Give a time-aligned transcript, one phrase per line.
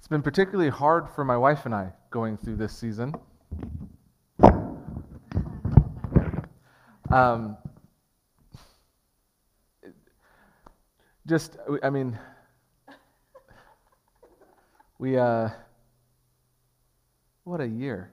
[0.00, 3.14] It's been particularly hard for my wife and I going through this season.
[7.10, 7.58] Um,
[11.28, 12.18] just, I mean,
[14.98, 15.50] we, uh,
[17.44, 18.10] what a year.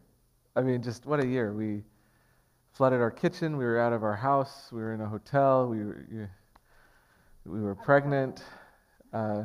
[0.58, 1.54] I mean, just what a year.
[1.54, 1.84] We
[2.74, 3.56] flooded our kitchen.
[3.56, 4.70] We were out of our house.
[4.74, 5.68] We were in a hotel.
[5.68, 6.30] We were,
[7.46, 8.44] we were pregnant.
[9.14, 9.44] Uh,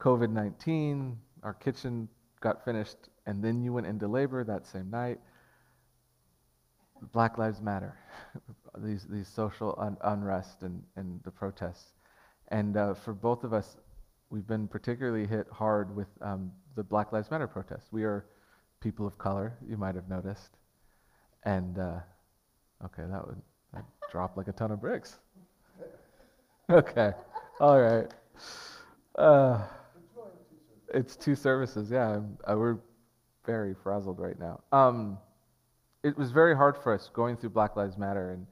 [0.00, 1.16] COVID 19.
[1.42, 2.08] Our kitchen
[2.40, 5.18] got finished, and then you went into labor that same night.
[7.12, 7.96] Black Lives Matter,
[8.78, 11.92] these, these social un- unrest and, and the protests.
[12.48, 13.76] And uh, for both of us,
[14.30, 17.88] we've been particularly hit hard with um, the Black Lives Matter protests.
[17.92, 18.26] We are
[18.80, 20.56] people of color, you might have noticed.
[21.44, 22.00] And, uh,
[22.84, 23.40] okay, that would
[24.10, 25.18] drop like a ton of bricks.
[26.70, 27.12] okay,
[27.60, 28.10] all right.
[29.16, 29.62] Uh,
[30.92, 32.20] it's two services, yeah.
[32.48, 32.78] Uh, we're
[33.44, 34.60] very frazzled right now.
[34.72, 35.18] Um,
[36.02, 38.46] it was very hard for us going through Black Lives Matter and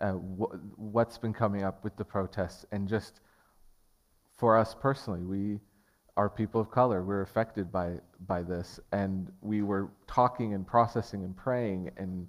[0.00, 3.20] uh, wh- what's been coming up with the protests, and just
[4.36, 5.60] for us personally, we
[6.16, 7.02] are people of color.
[7.02, 12.28] We're affected by by this, and we were talking and processing and praying and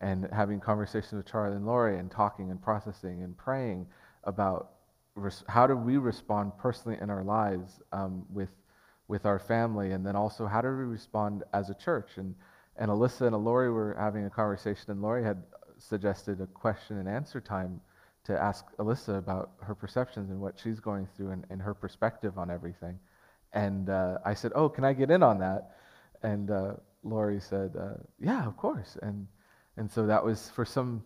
[0.00, 3.86] and having conversations with Charlie and Laurie and talking and processing and praying
[4.24, 4.72] about
[5.14, 8.50] res- how do we respond personally in our lives um, with
[9.08, 12.34] with our family, and then also how do we respond as a church and
[12.76, 15.42] and Alyssa and Laurie were having a conversation, and Laurie had
[15.78, 17.80] suggested a question and answer time
[18.24, 22.38] to ask Alyssa about her perceptions and what she's going through and, and her perspective
[22.38, 22.98] on everything.
[23.52, 25.76] And uh, I said, Oh, can I get in on that?
[26.22, 28.96] And uh, Laurie said, uh, Yeah, of course.
[29.02, 29.26] And,
[29.76, 31.02] and so that was for some,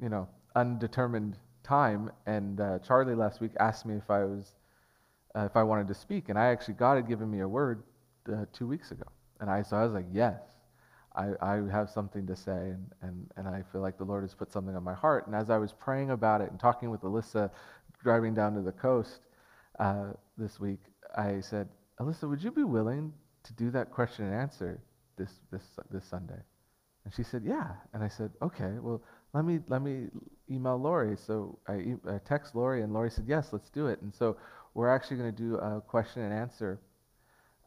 [0.00, 2.10] you know, undetermined time.
[2.26, 4.52] And uh, Charlie last week asked me if I was,
[5.36, 6.28] uh, if I wanted to speak.
[6.28, 7.82] And I actually, God had given me a word
[8.32, 9.04] uh, two weeks ago.
[9.40, 10.40] And I, so I was like, Yes.
[11.14, 14.34] I, I have something to say, and, and, and I feel like the Lord has
[14.34, 15.26] put something on my heart.
[15.26, 17.50] And as I was praying about it and talking with Alyssa,
[18.02, 19.20] driving down to the coast
[19.78, 20.80] uh, this week,
[21.16, 21.68] I said,
[22.00, 23.12] Alyssa, would you be willing
[23.44, 24.80] to do that question and answer
[25.18, 26.40] this, this, this Sunday?
[27.04, 27.72] And she said, yeah.
[27.92, 29.02] And I said, okay, well,
[29.34, 30.06] let me, let me
[30.50, 31.16] email Laurie.
[31.16, 34.00] So I, e- I text Laurie, and Laurie said, yes, let's do it.
[34.02, 34.36] And so
[34.74, 36.80] we're actually going to do a question and answer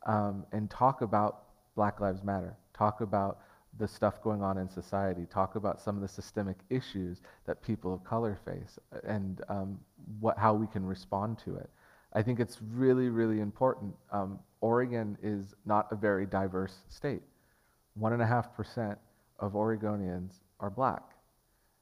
[0.06, 1.44] um, and talk about
[1.76, 3.40] Black Lives Matter, talk about
[3.78, 7.94] the stuff going on in society, talk about some of the systemic issues that people
[7.94, 9.78] of color face, and um,
[10.20, 11.70] what, how we can respond to it.
[12.14, 13.94] I think it's really, really important.
[14.12, 17.22] Um, Oregon is not a very diverse state.
[17.96, 18.98] One and a half percent
[19.40, 21.04] of Oregonians are black.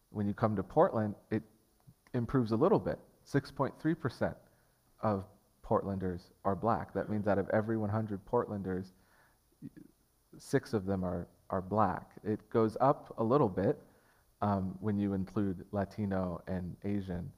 [0.10, 1.44] When you come to Portland, it
[2.14, 2.98] improves a little bit.
[3.32, 4.34] 6.3%
[5.04, 5.26] of
[5.64, 6.94] Portlanders are black.
[6.94, 8.88] That means out of every 100 Portlanders,
[10.38, 12.12] six of them are, are black.
[12.24, 13.80] It goes up a little bit
[14.42, 17.32] um, when you include Latino and Asian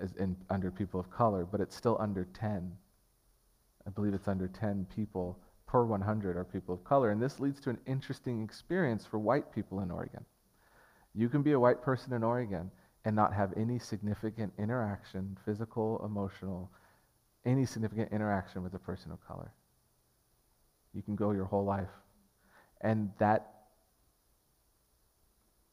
[0.00, 2.72] as in, under people of color, but it's still under 10.
[3.86, 7.10] I believe it's under 10 people per 100 are people of color.
[7.10, 10.24] And this leads to an interesting experience for white people in Oregon.
[11.14, 12.70] You can be a white person in Oregon
[13.04, 16.70] and not have any significant interaction, physical, emotional,
[17.44, 19.50] any significant interaction with a person of color.
[20.94, 21.88] You can go your whole life.
[22.80, 23.52] And that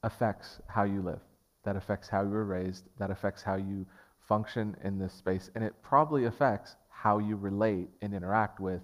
[0.03, 1.19] affects how you live.
[1.63, 2.85] That affects how you were raised.
[2.97, 3.85] That affects how you
[4.28, 5.50] function in this space.
[5.56, 8.81] And it probably affects how you relate and interact with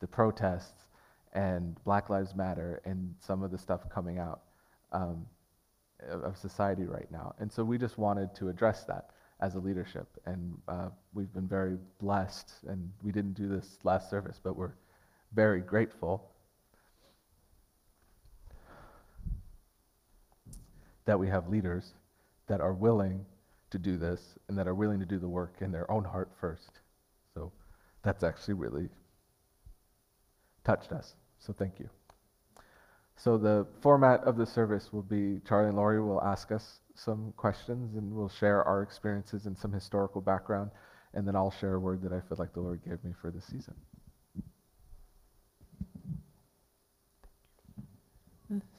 [0.00, 0.86] the protests
[1.32, 4.40] and Black Lives Matter and some of the stuff coming out
[4.92, 5.26] um,
[6.08, 7.34] of society right now.
[7.38, 10.06] And so we just wanted to address that as a leadership.
[10.26, 12.52] And uh, we've been very blessed.
[12.68, 14.74] And we didn't do this last service, but we're
[15.34, 16.30] very grateful
[21.04, 21.94] that we have leaders
[22.46, 23.24] that are willing
[23.70, 26.30] to do this and that are willing to do the work in their own heart
[26.40, 26.80] first.
[27.34, 27.52] So
[28.02, 28.88] that's actually really
[30.64, 31.14] touched us.
[31.38, 31.88] So thank you.
[33.16, 37.32] So the format of the service will be Charlie and Laurie will ask us some
[37.36, 40.70] questions and we'll share our experiences and some historical background.
[41.14, 43.30] And then I'll share a word that I feel like the Lord gave me for
[43.30, 43.74] this season.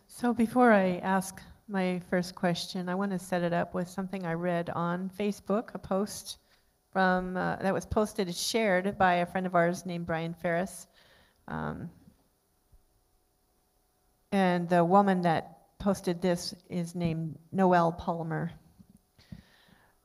[0.08, 4.26] So before I ask my first question, I want to set it up with something
[4.26, 6.38] I read on Facebook, a post
[6.92, 10.88] from uh, that was posted, and shared by a friend of ours named Brian Ferris.
[11.48, 11.90] Um,
[14.34, 18.52] and the woman that posted this is named Noel Palmer.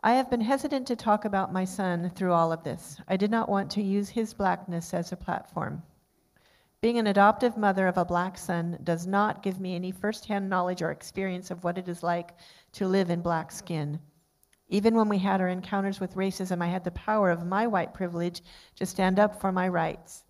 [0.03, 2.99] I have been hesitant to talk about my son through all of this.
[3.09, 5.83] I did not want to use his blackness as a platform.
[6.81, 10.81] Being an adoptive mother of a black son does not give me any firsthand knowledge
[10.81, 12.33] or experience of what it is like
[12.73, 14.01] to live in black skin.
[14.69, 17.93] Even when we had our encounters with racism, I had the power of my white
[17.93, 18.41] privilege
[18.77, 20.25] to stand up for my rights.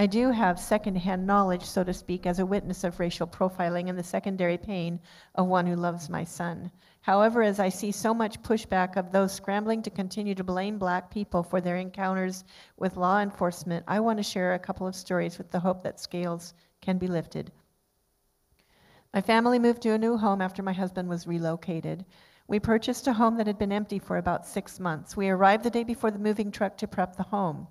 [0.00, 3.98] I do have secondhand knowledge, so to speak, as a witness of racial profiling and
[3.98, 4.98] the secondary pain
[5.34, 6.70] of one who loves my son.
[7.02, 11.10] However, as I see so much pushback of those scrambling to continue to blame black
[11.10, 12.44] people for their encounters
[12.78, 16.00] with law enforcement, I want to share a couple of stories with the hope that
[16.00, 17.52] scales can be lifted.
[19.12, 22.06] My family moved to a new home after my husband was relocated.
[22.48, 25.14] We purchased a home that had been empty for about six months.
[25.14, 27.66] We arrived the day before the moving truck to prep the home.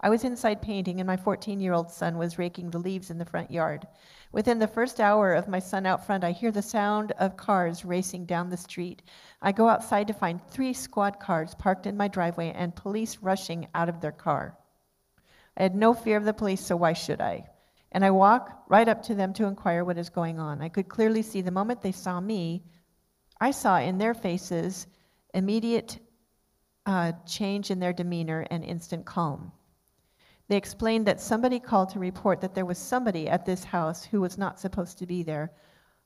[0.00, 3.18] I was inside painting, and my 14 year old son was raking the leaves in
[3.18, 3.86] the front yard.
[4.32, 7.84] Within the first hour of my son out front, I hear the sound of cars
[7.84, 9.02] racing down the street.
[9.40, 13.68] I go outside to find three squad cars parked in my driveway and police rushing
[13.74, 14.58] out of their car.
[15.56, 17.48] I had no fear of the police, so why should I?
[17.92, 20.60] And I walk right up to them to inquire what is going on.
[20.60, 22.64] I could clearly see the moment they saw me,
[23.40, 24.86] I saw in their faces
[25.32, 25.98] immediate
[26.86, 29.52] uh, change in their demeanor and instant calm.
[30.48, 34.20] They explained that somebody called to report that there was somebody at this house who
[34.20, 35.52] was not supposed to be there.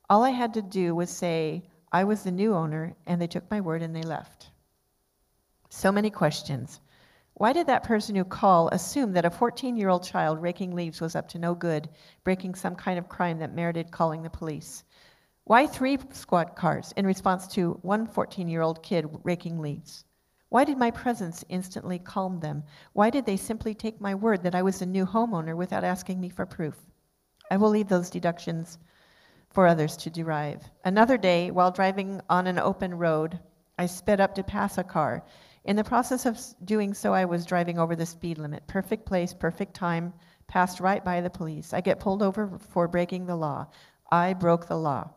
[0.09, 3.51] All I had to do was say, I was the new owner, and they took
[3.51, 4.51] my word and they left.
[5.71, 6.81] So many questions.
[7.35, 11.01] Why did that person who called assume that a 14 year old child raking leaves
[11.01, 11.89] was up to no good,
[12.25, 14.85] breaking some kind of crime that merited calling the police?
[15.45, 20.05] Why three squad cars in response to one 14 year old kid raking leaves?
[20.51, 22.65] Why did my presence instantly calm them?
[22.95, 26.21] Why did they simply take my word that I was a new homeowner without asking
[26.21, 26.77] me for proof?
[27.51, 28.79] I will leave those deductions
[29.51, 30.63] for others to derive.
[30.85, 33.39] Another day, while driving on an open road,
[33.79, 35.25] I sped up to pass a car.
[35.65, 38.67] In the process of doing so, I was driving over the speed limit.
[38.67, 40.15] Perfect place, perfect time,
[40.47, 41.75] passed right by the police.
[41.75, 43.67] I get pulled over for breaking the law.
[44.11, 45.11] I broke the law.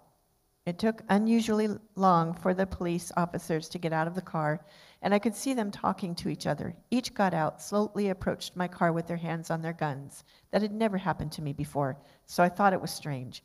[0.66, 4.64] It took unusually long for the police officers to get out of the car
[5.02, 6.76] and I could see them talking to each other.
[6.92, 10.24] Each got out, slowly approached my car with their hands on their guns.
[10.52, 13.44] That had never happened to me before, so I thought it was strange.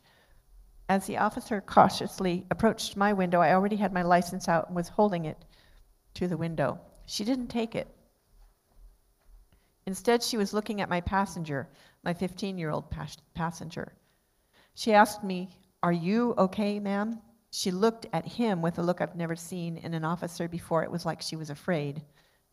[0.89, 4.87] As the officer cautiously approached my window, I already had my license out and was
[4.87, 5.43] holding it
[6.13, 6.79] to the window.
[7.05, 7.87] She didn't take it.
[9.85, 11.69] Instead, she was looking at my passenger,
[12.03, 13.93] my 15 year old pas- passenger.
[14.75, 15.49] She asked me,
[15.81, 17.19] Are you okay, ma'am?
[17.51, 20.83] She looked at him with a look I've never seen in an officer before.
[20.83, 22.03] It was like she was afraid.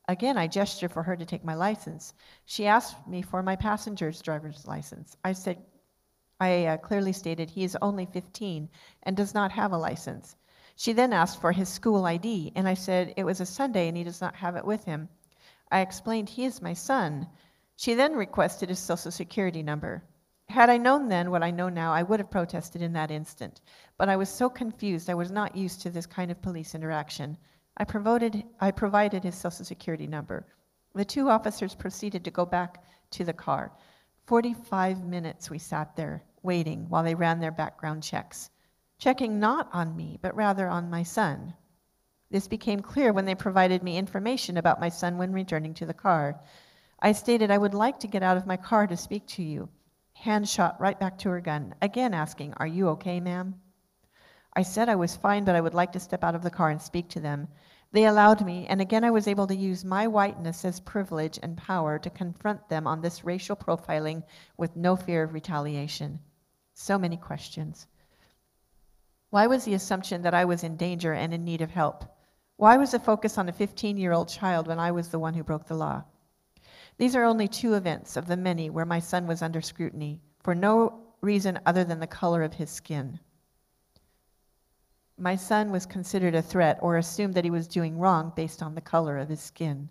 [0.07, 2.15] Again, I gestured for her to take my license.
[2.45, 5.17] She asked me for my passenger's driver's license.
[5.25, 5.65] I said,
[6.39, 8.69] I uh, clearly stated he is only 15
[9.03, 10.37] and does not have a license.
[10.77, 13.97] She then asked for his school ID, and I said it was a Sunday and
[13.97, 15.09] he does not have it with him.
[15.71, 17.29] I explained he is my son.
[17.77, 20.05] She then requested his social security number.
[20.51, 23.61] Had I known then what I know now, I would have protested in that instant.
[23.97, 27.37] But I was so confused, I was not used to this kind of police interaction.
[27.77, 30.47] I provided, I provided his social security number.
[30.95, 33.73] The two officers proceeded to go back to the car.
[34.27, 38.51] 45 minutes we sat there, waiting while they ran their background checks,
[38.99, 41.55] checking not on me, but rather on my son.
[42.31, 45.95] This became clear when they provided me information about my son when returning to the
[45.95, 46.41] car.
[46.99, 49.69] I stated I would like to get out of my car to speak to you
[50.15, 53.61] hand shot right back to her gun, again asking, Are you okay, ma'am?
[54.57, 56.71] I said I was fine, but I would like to step out of the car
[56.71, 57.49] and speak to them.
[57.91, 61.57] They allowed me, and again I was able to use my whiteness as privilege and
[61.57, 64.23] power to confront them on this racial profiling
[64.57, 66.21] with no fear of retaliation.
[66.73, 67.87] So many questions.
[69.31, 72.05] Why was the assumption that I was in danger and in need of help?
[72.57, 75.35] Why was the focus on a 15 year old child when I was the one
[75.35, 76.05] who broke the law?
[76.99, 80.55] These are only two events of the many where my son was under scrutiny for
[80.55, 83.19] no reason other than the color of his skin.
[85.17, 88.75] My son was considered a threat or assumed that he was doing wrong based on
[88.75, 89.89] the color of his skin.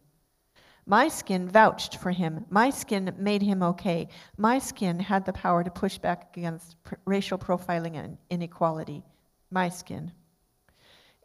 [0.85, 2.45] My skin vouched for him.
[2.49, 4.09] My skin made him okay.
[4.37, 6.75] My skin had the power to push back against
[7.05, 9.03] racial profiling and inequality.
[9.49, 10.11] My skin.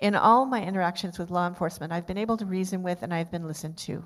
[0.01, 3.33] In all my interactions with law enforcement, I've been able to reason with and I've
[3.33, 4.05] been listened to.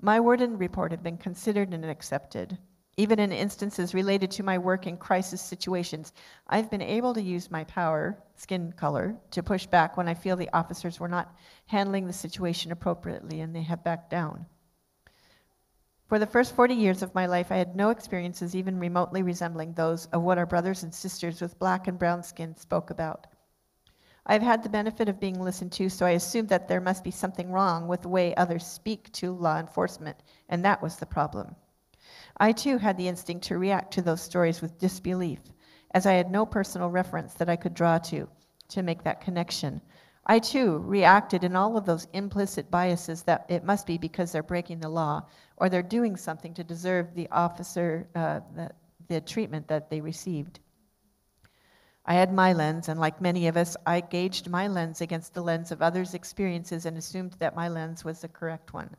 [0.00, 2.58] My word and report have been considered and accepted.
[2.96, 6.12] Even in instances related to my work in crisis situations,
[6.46, 10.36] I've been able to use my power, skin color, to push back when I feel
[10.36, 11.34] the officers were not
[11.66, 14.46] handling the situation appropriately and they have backed down.
[16.06, 19.72] For the first 40 years of my life, I had no experiences even remotely resembling
[19.72, 23.26] those of what our brothers and sisters with black and brown skin spoke about.
[24.24, 27.10] I've had the benefit of being listened to, so I assumed that there must be
[27.10, 30.16] something wrong with the way others speak to law enforcement,
[30.48, 31.56] and that was the problem.
[32.36, 35.40] I too had the instinct to react to those stories with disbelief,
[35.92, 38.28] as I had no personal reference that I could draw to
[38.68, 39.80] to make that connection.
[40.26, 44.42] I too reacted in all of those implicit biases that it must be because they're
[44.42, 45.26] breaking the law
[45.58, 48.70] or they're doing something to deserve the officer, uh, the,
[49.08, 50.60] the treatment that they received.
[52.06, 55.42] I had my lens, and like many of us, I gauged my lens against the
[55.42, 58.94] lens of others' experiences and assumed that my lens was the correct one.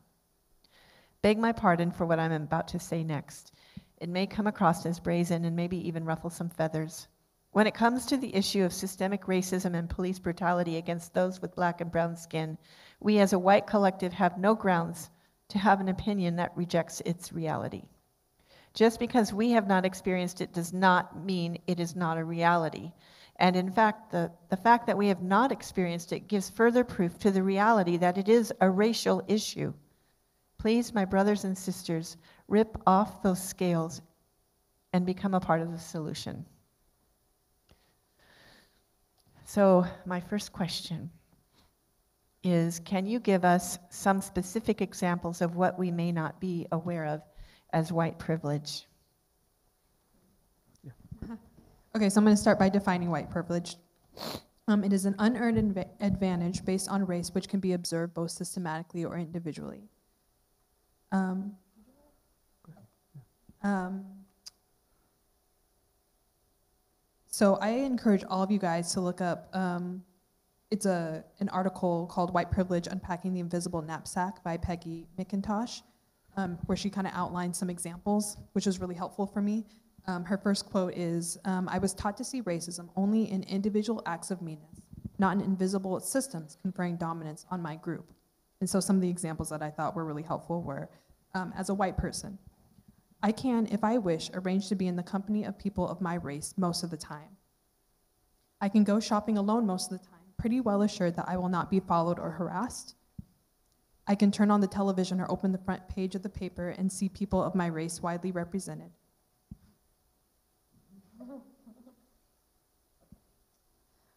[1.26, 3.52] Beg my pardon for what I'm about to say next.
[3.98, 7.08] It may come across as brazen and maybe even ruffle some feathers.
[7.50, 11.56] When it comes to the issue of systemic racism and police brutality against those with
[11.56, 12.60] black and brown skin,
[13.00, 15.10] we as a white collective have no grounds
[15.50, 17.86] to have an opinion that rejects its reality.
[18.76, 22.92] Just because we have not experienced it does not mean it is not a reality.
[23.38, 27.18] And in fact, the, the fact that we have not experienced it gives further proof
[27.18, 29.74] to the reality that it is a racial issue.
[30.66, 32.18] Please, my brothers and sisters,
[32.48, 34.02] rip off those scales
[34.94, 36.44] and become a part of the solution.
[39.44, 41.12] So, my first question
[42.44, 47.06] is Can you give us some specific examples of what we may not be aware
[47.06, 47.22] of
[47.72, 48.88] as white privilege?
[51.96, 53.76] Okay, so I'm going to start by defining white privilege.
[54.68, 58.32] Um, it is an unearned adva- advantage based on race which can be observed both
[58.32, 59.92] systematically or individually.
[61.12, 61.56] Um,
[63.64, 64.06] um,
[67.28, 69.50] so I encourage all of you guys to look up.
[69.54, 70.04] Um,
[70.72, 75.82] it's a an article called "White Privilege: Unpacking the Invisible Knapsack" by Peggy McIntosh,
[76.38, 79.66] um, where she kind of outlines some examples, which was really helpful for me.
[80.08, 84.02] Um, her first quote is um, I was taught to see racism only in individual
[84.06, 84.82] acts of meanness,
[85.18, 88.15] not in invisible systems conferring dominance on my group.
[88.60, 90.90] And so some of the examples that I thought were really helpful were
[91.34, 92.38] um, as a white person,
[93.22, 96.16] I can, if I wish, arrange to be in the company of people of my
[96.16, 97.38] race most of the time.
[98.62, 101.50] I can go shopping alone most of the time, pretty well assured that I will
[101.50, 102.96] not be followed or harassed.
[104.08, 106.92] I can turn on the television or open the front page of the paper and
[106.92, 108.92] see people of my race widely represented.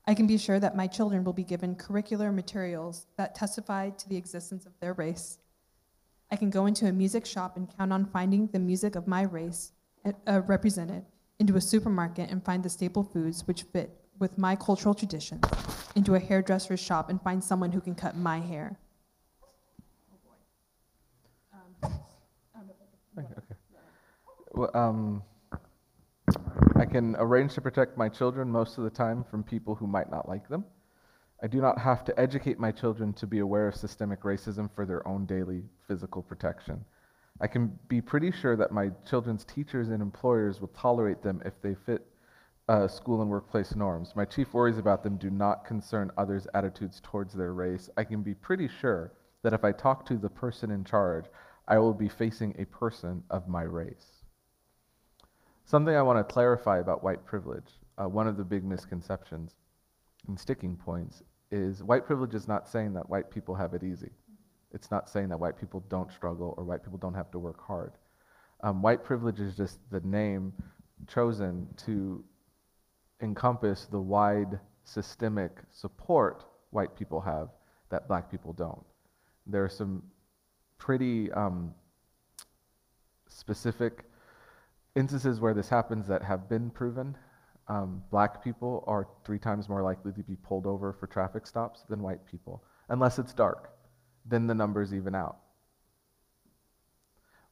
[0.09, 4.09] I can be sure that my children will be given curricular materials that testify to
[4.09, 5.38] the existence of their race.
[6.31, 9.25] I can go into a music shop and count on finding the music of my
[9.25, 9.73] race
[10.27, 11.05] uh, represented,
[11.38, 15.45] into a supermarket and find the staple foods which fit with my cultural traditions,
[15.95, 18.79] into a hairdresser's shop and find someone who can cut my hair.
[23.19, 23.35] Okay.
[24.55, 25.23] Well, um,
[26.78, 30.12] I can arrange to protect my children most of the time from people who might
[30.12, 30.64] not like them.
[31.42, 34.87] I do not have to educate my children to be aware of systemic racism for
[34.87, 36.85] their own daily physical protection.
[37.40, 41.61] I can be pretty sure that my children's teachers and employers will tolerate them if
[41.62, 42.06] they fit
[42.68, 44.12] uh, school and workplace norms.
[44.14, 47.90] My chief worries about them do not concern others' attitudes towards their race.
[47.97, 51.25] I can be pretty sure that if I talk to the person in charge,
[51.66, 54.18] I will be facing a person of my race.
[55.69, 59.55] Something I want to clarify about white privilege, uh, one of the big misconceptions
[60.27, 64.13] and sticking points is white privilege is not saying that white people have it easy.
[64.73, 67.63] It's not saying that white people don't struggle or white people don't have to work
[67.63, 67.93] hard.
[68.63, 70.55] Um, white privilege is just the name
[71.07, 72.25] chosen to
[73.21, 77.51] encompass the wide systemic support white people have
[77.91, 78.87] that black people don't.
[79.47, 80.03] There are some
[80.79, 81.75] pretty um,
[83.29, 84.07] specific
[84.99, 87.17] instances where this happens that have been proven,
[87.69, 91.85] um, black people are three times more likely to be pulled over for traffic stops
[91.88, 93.71] than white people, unless it's dark.
[94.26, 95.38] Then the numbers even out.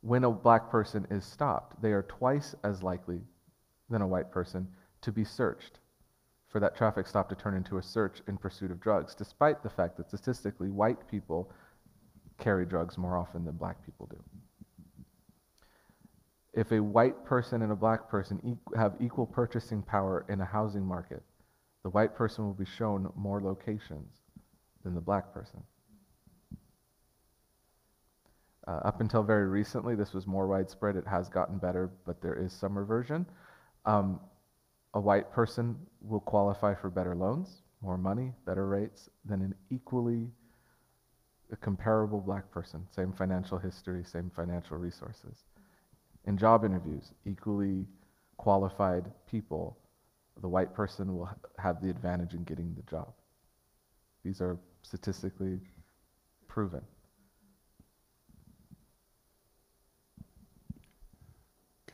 [0.00, 3.20] When a black person is stopped, they are twice as likely
[3.88, 4.68] than a white person
[5.02, 5.78] to be searched
[6.48, 9.70] for that traffic stop to turn into a search in pursuit of drugs, despite the
[9.70, 11.50] fact that statistically white people
[12.38, 14.16] carry drugs more often than black people do
[16.56, 20.44] if a white person and a black person e- have equal purchasing power in a
[20.44, 21.22] housing market,
[21.82, 24.22] the white person will be shown more locations
[24.82, 25.62] than the black person.
[28.66, 30.96] Uh, up until very recently, this was more widespread.
[30.96, 33.26] It has gotten better, but there is some reversion.
[33.84, 34.18] Um,
[34.94, 40.30] a white person will qualify for better loans, more money, better rates than an equally
[41.60, 42.86] comparable black person.
[42.90, 45.44] Same financial history, same financial resources
[46.26, 47.86] in job interviews, equally
[48.36, 49.78] qualified people,
[50.40, 53.12] the white person will have the advantage in getting the job.
[54.24, 55.60] These are statistically
[56.48, 56.82] proven.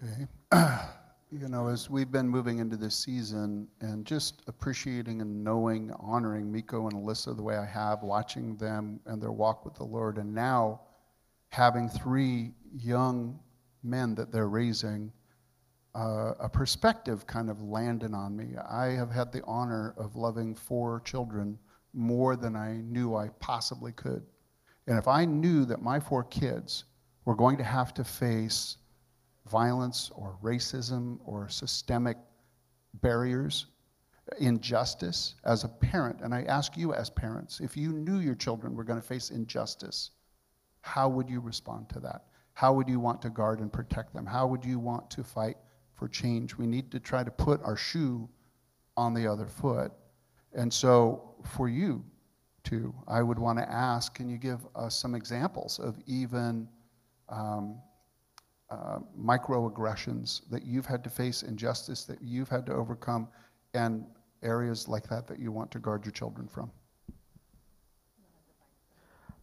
[0.02, 0.26] Okay.
[1.34, 6.52] You know, as we've been moving into this season and just appreciating and knowing, honoring
[6.52, 10.18] Mikko and Alyssa the way I have, watching them and their walk with the Lord,
[10.18, 10.82] and now
[11.48, 13.40] having three young
[13.82, 15.12] men that they're raising,
[15.94, 18.56] uh, a perspective kind of landed on me.
[18.56, 21.58] I have had the honor of loving four children
[21.92, 24.24] more than I knew I possibly could.
[24.86, 26.84] And if I knew that my four kids
[27.24, 28.78] were going to have to face
[29.50, 32.16] violence or racism or systemic
[32.94, 33.66] barriers,
[34.38, 38.74] injustice as a parent, and I ask you as parents, if you knew your children
[38.74, 40.10] were going to face injustice,
[40.80, 42.26] how would you respond to that?
[42.54, 44.26] How would you want to guard and protect them?
[44.26, 45.56] How would you want to fight
[45.94, 46.56] for change?
[46.56, 48.28] We need to try to put our shoe
[48.97, 49.92] on the other foot.
[50.54, 52.04] And so, for you
[52.62, 56.68] too, I would want to ask can you give us some examples of even
[57.28, 57.78] um,
[58.71, 63.28] uh, microaggressions that you've had to face, injustice that you've had to overcome,
[63.75, 64.04] and
[64.42, 66.71] areas like that that you want to guard your children from?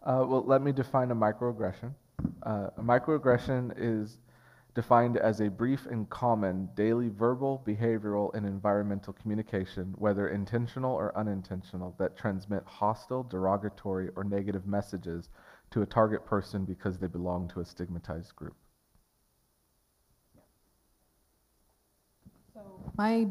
[0.04, 1.94] Uh, well, let me define a microaggression.
[2.44, 4.18] Uh, microaggression is
[4.76, 11.18] defined as a brief and common daily verbal, behavioral, and environmental communication, whether intentional or
[11.18, 15.30] unintentional, that transmit hostile, derogatory, or negative messages
[15.72, 18.56] to a target person because they belong to a stigmatized group.
[22.54, 22.62] So
[22.98, 23.28] my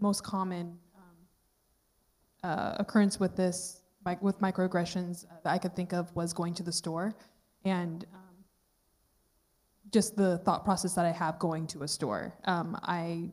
[0.00, 3.82] most common um, uh, occurrence with this,
[4.20, 7.14] with microaggressions uh, that I could think of was going to the store
[7.64, 8.20] and um,
[9.96, 12.34] just the thought process that I have going to a store.
[12.44, 13.30] Um, I,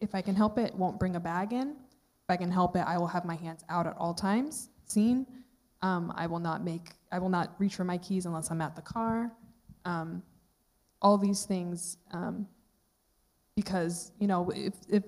[0.00, 1.68] if I can help it, won't bring a bag in.
[1.72, 5.26] If I can help it, I will have my hands out at all times, seen.
[5.82, 8.74] Um, I will not make, I will not reach for my keys unless I'm at
[8.74, 9.30] the car.
[9.84, 10.22] Um,
[11.02, 12.48] all these things um,
[13.54, 15.02] because you know if, if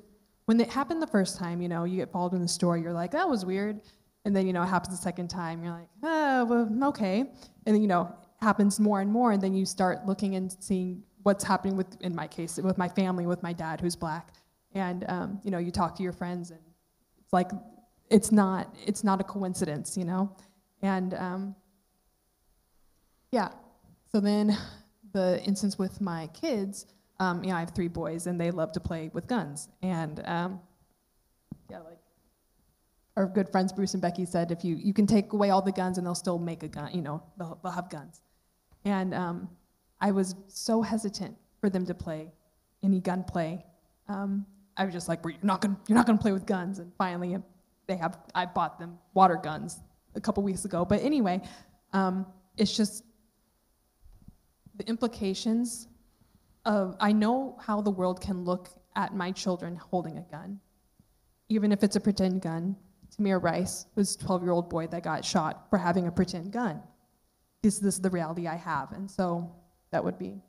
[0.44, 2.92] when it happened the first time you know you get followed in the store you're
[2.92, 3.80] like that was weird
[4.24, 7.20] and then you know it happens the second time you're like oh well, okay
[7.66, 11.02] and then you know happens more and more and then you start looking and seeing
[11.22, 14.34] what's happening with in my case with my family with my dad who's black
[14.74, 16.60] and um, you know you talk to your friends and
[17.22, 17.50] it's like
[18.08, 20.34] it's not it's not a coincidence you know
[20.82, 21.54] and um,
[23.30, 23.48] yeah
[24.10, 24.56] so then
[25.12, 26.86] the instance with my kids
[27.20, 29.68] um, you know, I have three boys, and they love to play with guns.
[29.82, 30.58] And um,
[31.70, 31.98] yeah, like
[33.16, 35.70] our good friends Bruce and Becky said, if you you can take away all the
[35.70, 36.90] guns, and they'll still make a gun.
[36.94, 38.22] You know, they'll, they'll have guns.
[38.84, 39.48] And um,
[40.00, 42.32] I was so hesitant for them to play
[42.82, 43.64] any gun play.
[44.08, 46.78] Um, I was just like, you're not gonna you're not gonna play with guns.
[46.78, 47.36] And finally,
[47.86, 49.80] they have I bought them water guns
[50.14, 50.84] a couple weeks ago.
[50.84, 51.40] But anyway,
[51.92, 53.04] um, it's just
[54.76, 55.88] the implications
[56.64, 60.60] of I know how the world can look at my children holding a gun,
[61.48, 62.76] even if it's a pretend gun.
[63.16, 66.52] Tamir Rice was a 12 year old boy that got shot for having a pretend
[66.52, 66.80] gun.
[67.62, 69.50] This, this is the reality I have, and so
[69.90, 70.40] that would be.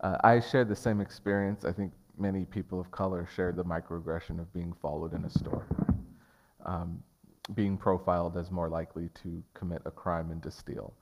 [0.00, 1.64] Uh, I shared the same experience.
[1.64, 5.66] I think many people of color shared the microaggression of being followed in a store,
[6.64, 7.02] um,
[7.54, 10.94] being profiled as more likely to commit a crime and to steal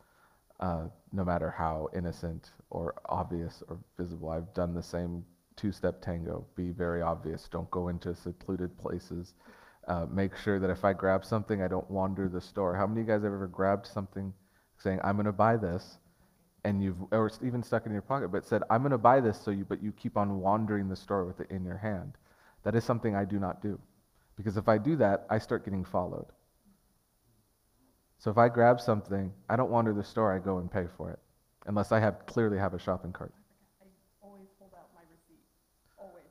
[0.61, 4.31] uh, no matter how innocent or obvious or visible.
[4.31, 5.25] I've done the same
[5.57, 6.47] two step tango.
[6.55, 7.49] Be very obvious.
[7.51, 9.35] Don't go into secluded places.
[9.87, 12.75] Uh, make sure that if I grab something, I don't wander the store.
[12.75, 14.33] How many of you guys have ever grabbed something
[14.79, 15.99] saying, I'm going to buy this?
[16.65, 19.21] And you've, or even stuck it in your pocket, but said, I'm going to buy
[19.21, 22.15] this, so you, but you keep on wandering the store with it in your hand.
[22.65, 23.79] That is something I do not do.
[24.37, 26.27] Because if I do that, I start getting followed.
[28.19, 31.11] So if I grab something, I don't wander the store, I go and pay for
[31.13, 31.21] it.
[31.67, 33.33] Unless I have clearly have a shopping cart.
[33.81, 33.87] I
[34.21, 35.45] always hold out my receipt.
[35.99, 36.25] Always.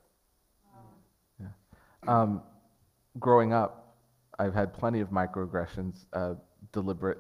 [1.40, 1.48] Yeah.
[2.08, 2.42] Um,
[3.20, 3.96] growing up,
[4.40, 6.36] I've had plenty of microaggressions, uh,
[6.72, 7.20] deliberate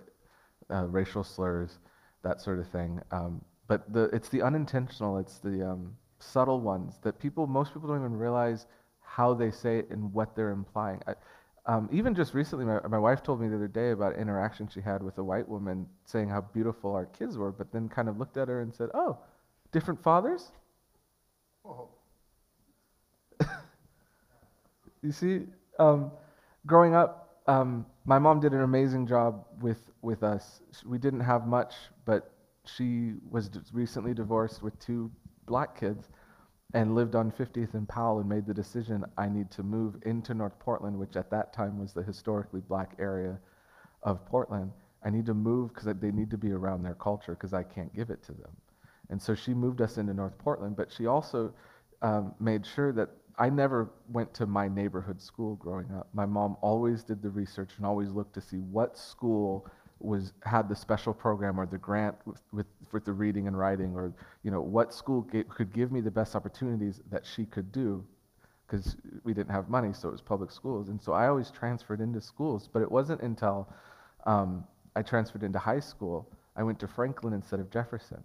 [0.69, 1.79] uh, racial slurs,
[2.23, 3.01] that sort of thing.
[3.11, 7.87] Um, but the, it's the unintentional, it's the um, subtle ones that people, most people
[7.87, 8.67] don't even realize
[9.01, 11.01] how they say it and what they're implying.
[11.07, 11.13] I,
[11.67, 14.67] um, even just recently, my, my wife told me the other day about an interaction
[14.67, 18.07] she had with a white woman saying how beautiful our kids were, but then kind
[18.07, 19.17] of looked at her and said, Oh,
[19.71, 20.51] different fathers?
[25.01, 25.41] You see,
[25.79, 26.11] um,
[26.65, 30.61] growing up, um, my mom did an amazing job with, with us.
[30.85, 31.73] We didn't have much,
[32.05, 32.31] but
[32.65, 35.11] she was d- recently divorced with two
[35.45, 36.09] black kids
[36.73, 40.33] and lived on 50th and Powell and made the decision I need to move into
[40.33, 43.39] North Portland, which at that time was the historically black area
[44.03, 44.71] of Portland.
[45.03, 47.95] I need to move because they need to be around their culture because I can't
[47.95, 48.51] give it to them.
[49.09, 51.53] And so she moved us into North Portland, but she also
[52.01, 56.07] um, made sure that I never went to my neighborhood school growing up.
[56.13, 59.69] My mom always did the research and always looked to see what school
[59.99, 63.95] was had the special program or the grant with, with, with the reading and writing
[63.95, 68.03] or you know what school could give me the best opportunities that she could do
[68.67, 72.01] because we didn't have money so it was public schools and so i always transferred
[72.01, 73.69] into schools but it wasn't until
[74.25, 78.21] um, i transferred into high school i went to franklin instead of jefferson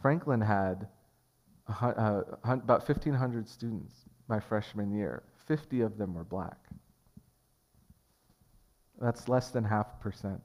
[0.00, 0.86] franklin had
[1.68, 3.94] uh, about 1500 students
[4.28, 6.58] my freshman year 50 of them were black
[9.00, 10.40] that's less than half percent.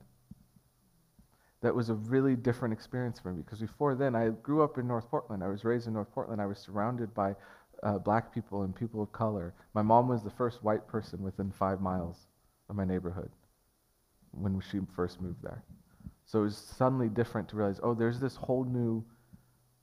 [1.62, 4.88] That was a really different experience for me because before then, I grew up in
[4.88, 5.44] North Portland.
[5.44, 6.42] I was raised in North Portland.
[6.42, 7.36] I was surrounded by
[7.84, 9.54] uh, black people and people of color.
[9.74, 12.28] My mom was the first white person within five miles
[12.70, 13.30] of my neighborhood
[14.32, 15.64] when she first moved there.
[16.26, 19.04] So it was suddenly different to realize, oh, there's this whole new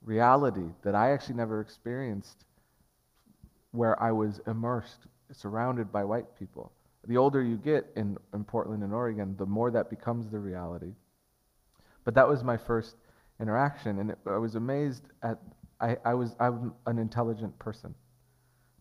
[0.03, 2.45] reality that I actually never experienced
[3.71, 6.71] where I was immersed, surrounded by white people.
[7.07, 10.93] The older you get in, in Portland and Oregon, the more that becomes the reality.
[12.03, 12.95] But that was my first
[13.39, 15.37] interaction, and it, I was amazed at.
[15.79, 17.93] I, I was I'm an intelligent person,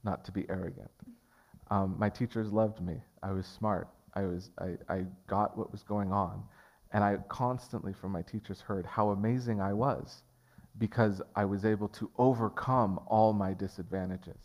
[0.03, 0.91] not to be arrogant.
[1.71, 3.03] Um, my teachers loved me.
[3.23, 3.89] I was smart.
[4.15, 6.43] I was I, I got what was going on,
[6.93, 10.23] and I constantly from my teachers heard how amazing I was,
[10.79, 14.39] because I was able to overcome all my disadvantages.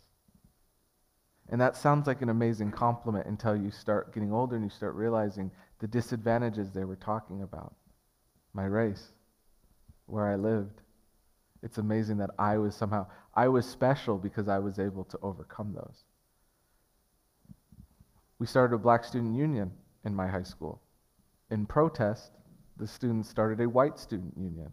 [1.48, 4.94] And that sounds like an amazing compliment until you start getting older and you start
[4.94, 7.74] realizing the disadvantages they were talking about.
[8.54, 9.12] My race,
[10.06, 10.80] where I lived.
[11.62, 15.72] It's amazing that I was somehow, I was special because I was able to overcome
[15.74, 16.04] those.
[18.38, 19.72] We started a black student union
[20.04, 20.80] in my high school.
[21.50, 22.32] In protest,
[22.76, 24.72] the students started a white student union.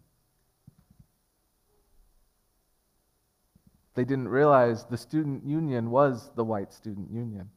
[3.99, 7.49] They didn't realize the student union was the white student union.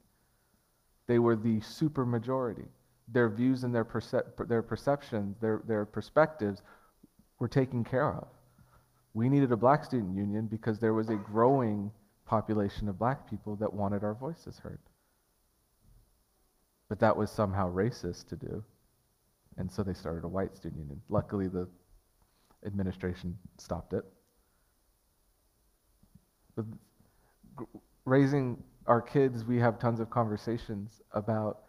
[1.06, 2.66] They were the supermajority.
[3.06, 6.60] Their views and their, percep- their perceptions, their, their perspectives
[7.38, 8.26] were taken care of.
[9.14, 11.92] We needed a black student union because there was a growing
[12.24, 14.80] population of black people that wanted our voices heard.
[16.88, 18.64] But that was somehow racist to do.
[19.58, 21.02] And so they started a white student union.
[21.08, 21.68] Luckily, the
[22.66, 24.04] administration stopped it.
[28.04, 31.60] Raising our kids, we have tons of conversations about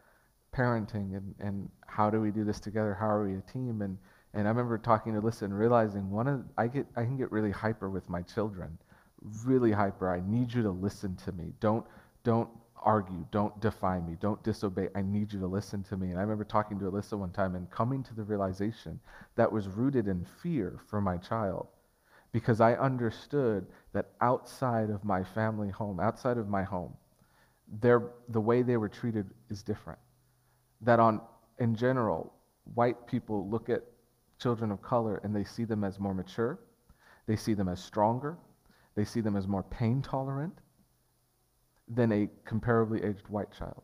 [0.56, 2.96] parenting and, and how do we do this together?
[3.00, 3.82] How are we a team?
[3.82, 3.98] And,
[4.34, 7.32] and I remember talking to Alyssa and realizing one of I get I can get
[7.32, 8.78] really hyper with my children,
[9.46, 10.10] really hyper.
[10.10, 11.54] I need you to listen to me.
[11.60, 11.86] Don't
[12.24, 12.50] don't
[12.82, 13.26] argue.
[13.32, 14.18] Don't defy me.
[14.20, 14.90] Don't disobey.
[14.96, 16.10] I need you to listen to me.
[16.10, 19.00] And I remember talking to Alyssa one time and coming to the realization
[19.36, 21.68] that was rooted in fear for my child
[22.34, 26.94] because I understood that outside of my family home, outside of my home,
[27.80, 30.00] the way they were treated is different.
[30.82, 31.22] That on,
[31.60, 32.34] in general,
[32.74, 33.84] white people look at
[34.40, 36.60] children of color and they see them as more mature,
[37.28, 38.38] they see them as stronger,
[38.96, 40.58] they see them as more pain tolerant
[41.88, 43.84] than a comparably aged white child.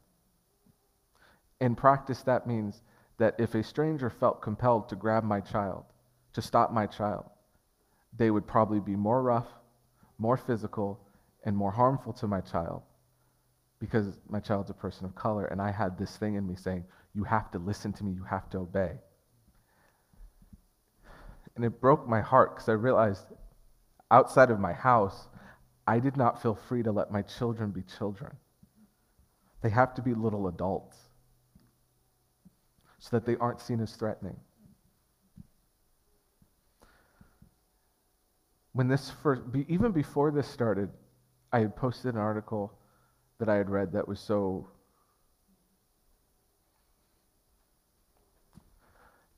[1.62, 2.82] In practice, that means
[3.18, 5.84] that if a stranger felt compelled to grab my child,
[6.34, 7.26] to stop my child,
[8.18, 9.48] they would probably be more rough,
[10.18, 11.00] more physical,
[11.46, 12.82] and more harmful to my child
[13.80, 15.46] because my child's a person of color.
[15.46, 18.24] And I had this thing in me saying, You have to listen to me, you
[18.24, 18.92] have to obey.
[21.56, 23.26] And it broke my heart because I realized
[24.12, 25.28] outside of my house,
[25.88, 28.36] I did not feel free to let my children be children.
[29.62, 30.98] They have to be little adults
[33.00, 34.38] so that they aren't seen as threatening.
[38.80, 40.90] When this first, even before this started,
[41.52, 42.72] I had posted an article
[43.38, 44.70] that I had read that was so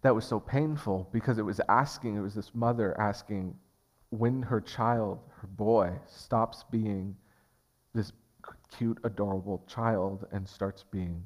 [0.04, 3.56] that was so painful because it was asking, it was this mother asking
[4.12, 7.15] when her child, her boy, stops being
[7.95, 8.12] this
[8.77, 11.25] cute, adorable child and starts being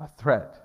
[0.00, 0.58] a threat.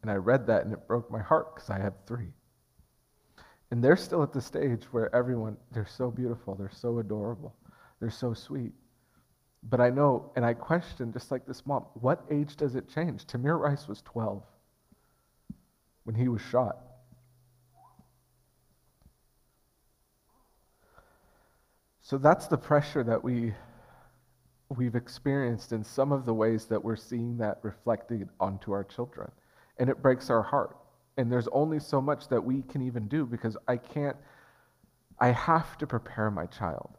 [0.00, 2.32] And I read that and it broke my heart because I had three.
[3.72, 7.54] And they're still at the stage where everyone, they're so beautiful, they're so adorable,
[8.00, 8.72] they're so sweet.
[9.62, 13.24] But I know, and I question, just like this mom, what age does it change?
[13.26, 14.42] Tamir Rice was 12
[16.04, 16.80] when he was shot.
[22.02, 23.54] So that's the pressure that we,
[24.68, 29.30] we've experienced in some of the ways that we're seeing that reflected onto our children.
[29.78, 30.76] And it breaks our heart
[31.16, 34.16] And there's only so much that we can even do because I can't,
[35.18, 36.96] I have to prepare my child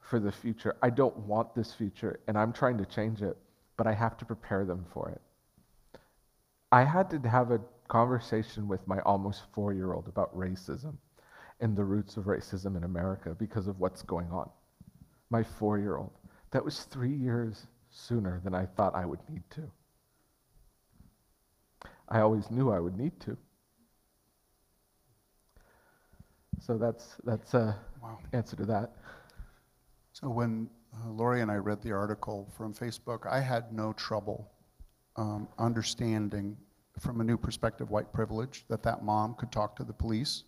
[0.00, 0.76] for the future.
[0.82, 3.36] I don't want this future and I'm trying to change it,
[3.76, 5.20] but I have to prepare them for it.
[6.72, 10.96] I had to have a conversation with my almost four year old about racism
[11.60, 14.50] and the roots of racism in America because of what's going on.
[15.30, 16.12] My four year old.
[16.50, 19.70] That was three years sooner than I thought I would need to.
[22.08, 23.36] I always knew I would need to.
[26.60, 28.18] So that's that's a Wow.
[28.32, 28.92] answer to that.
[30.12, 34.50] So when uh, Laurie and I read the article from Facebook, I had no trouble
[35.16, 36.56] um, understanding
[36.98, 40.44] from a new perspective white privilege that that mom could talk to the police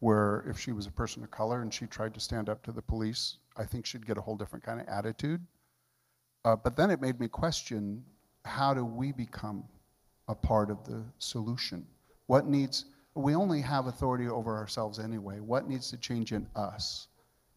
[0.00, 2.72] where if she was a person of color and she tried to stand up to
[2.72, 5.40] the police i think she'd get a whole different kind of attitude
[6.44, 8.02] uh, but then it made me question
[8.44, 9.62] how do we become
[10.28, 11.86] a part of the solution
[12.26, 17.08] what needs we only have authority over ourselves anyway what needs to change in us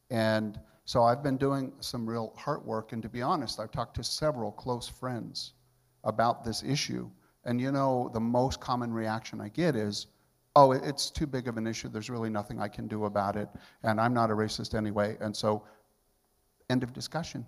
[0.10, 3.96] and so I've been doing some real heart work, and to be honest, I've talked
[3.96, 5.54] to several close friends
[6.04, 7.10] about this issue.
[7.44, 10.08] And you know, the most common reaction I get is,
[10.56, 11.90] oh, it's too big of an issue.
[11.90, 13.50] There's really nothing I can do about it.
[13.82, 15.18] And I'm not a racist anyway.
[15.20, 15.64] And so,
[16.70, 17.46] end of discussion.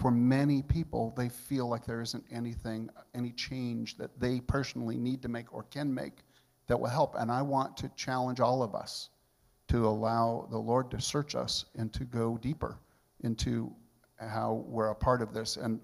[0.00, 5.20] For many people, they feel like there isn't anything, any change that they personally need
[5.20, 6.24] to make or can make
[6.68, 7.16] that will help.
[7.18, 9.10] And I want to challenge all of us
[9.68, 12.78] to allow the Lord to search us and to go deeper
[13.24, 13.70] into
[14.18, 15.58] how we're a part of this.
[15.58, 15.78] And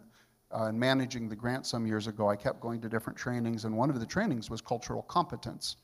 [0.51, 3.77] uh, in managing the grant some years ago, I kept going to different trainings, and
[3.77, 5.77] one of the trainings was cultural competence.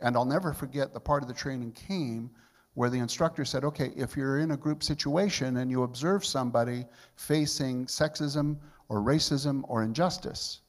[0.00, 2.30] And I'll never forget the part of the training came
[2.74, 6.86] where the instructor said, okay, if you're in a group situation and you observe somebody
[7.16, 8.56] facing sexism
[8.88, 10.60] or racism or injustice,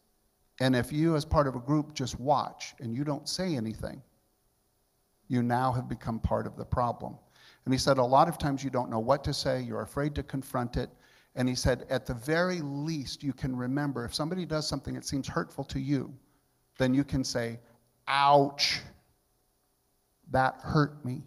[0.60, 4.02] and if you, as part of a group, just watch and you don't say anything,
[5.28, 7.18] you now have become part of the problem.
[7.66, 10.14] And he said, a lot of times you don't know what to say, you're afraid
[10.16, 10.90] to confront it.
[11.36, 15.06] And he said, at the very least, you can remember if somebody does something that
[15.06, 16.14] seems hurtful to you,
[16.78, 17.60] then you can say,
[18.08, 18.82] ouch,
[20.32, 21.24] that hurt me,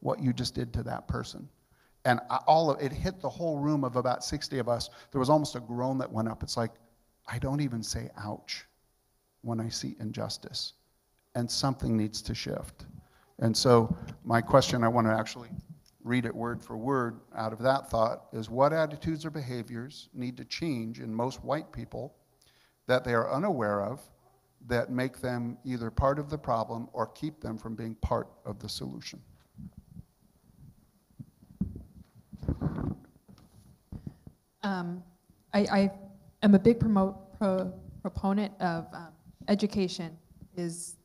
[0.00, 1.48] what you just did to that person.
[2.04, 4.90] And I- all of it hit the whole room of about 60 of us.
[5.10, 6.42] There was almost a groan that went up.
[6.42, 6.72] It's like,
[7.26, 8.66] I don't even say ouch
[9.42, 10.74] when I see injustice.
[11.34, 12.86] And something needs to shift.
[13.40, 15.50] And so, my question, I want to actually
[16.06, 20.36] read it word for word out of that thought, is what attitudes or behaviors need
[20.36, 22.14] to change in most white people
[22.86, 24.00] that they are unaware of
[24.68, 28.60] that make them either part of the problem or keep them from being part of
[28.60, 29.20] the solution?
[34.66, 35.04] Um,
[35.54, 35.90] I, I
[36.42, 39.12] am a big pro, proponent of um,
[39.46, 40.18] education
[40.56, 40.96] is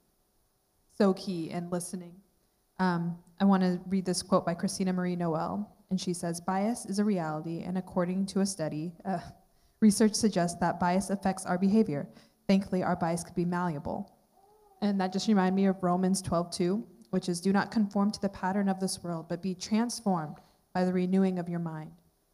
[0.98, 2.16] so key in listening.
[2.80, 6.88] Um, I want to read this quote by Christina Marie Noel, and she says, "Bias
[6.88, 9.20] is a reality, and according to a study, uh,
[9.80, 12.10] research suggests that bias affects our behavior.
[12.48, 14.12] Thankfully, our bias could be malleable."
[14.82, 18.30] And that just reminded me of Romans 12:2, which is, "Do not conform to the
[18.30, 20.38] pattern of this world, but be transformed
[20.74, 21.92] by the renewing of your mind."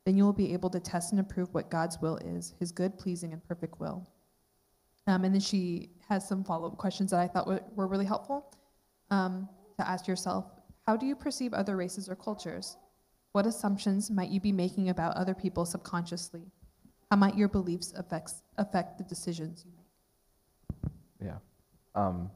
[0.08, 2.98] Then you will be able to test and approve what God's will is, his good,
[2.98, 4.08] pleasing, and perfect will.
[5.06, 8.06] Um, and then she has some follow up questions that I thought were, were really
[8.06, 8.56] helpful
[9.12, 10.46] um, to ask yourself
[10.86, 12.78] How do you perceive other races or cultures?
[13.34, 16.54] What assumptions might you be making about other people subconsciously?
[17.12, 20.92] How might your beliefs affects, affect the decisions you make?
[21.30, 21.38] Yeah.
[21.96, 22.32] Um,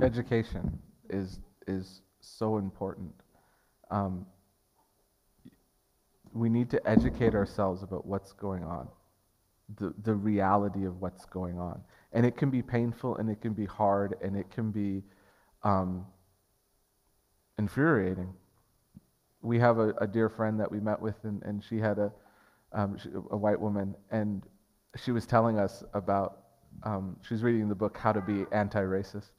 [0.00, 0.78] education
[1.10, 3.12] is is so important.
[3.90, 4.24] Um,
[6.32, 8.88] we need to educate ourselves about what's going on,
[9.78, 11.80] the the reality of what's going on,
[12.12, 15.02] and it can be painful, and it can be hard, and it can be
[15.62, 16.06] um,
[17.58, 18.32] infuriating.
[19.42, 22.12] We have a, a dear friend that we met with, and, and she had a
[22.72, 24.42] um, she, a white woman, and
[24.96, 26.38] she was telling us about
[26.84, 29.30] um, she's reading the book How to Be Anti-Racist,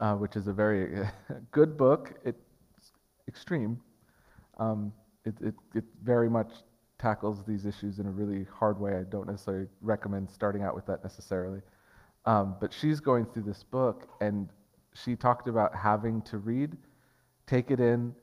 [0.00, 1.06] uh, which is a very
[1.50, 2.14] good book.
[2.24, 2.38] It's
[3.28, 3.80] extreme.
[4.58, 4.92] Um,
[5.26, 6.52] it, it, it very much
[6.98, 8.96] tackles these issues in a really hard way.
[8.96, 11.60] I don't necessarily recommend starting out with that necessarily.
[12.24, 14.48] Um, but she's going through this book, and
[14.94, 16.76] she talked about having to read,
[17.46, 18.14] take it in,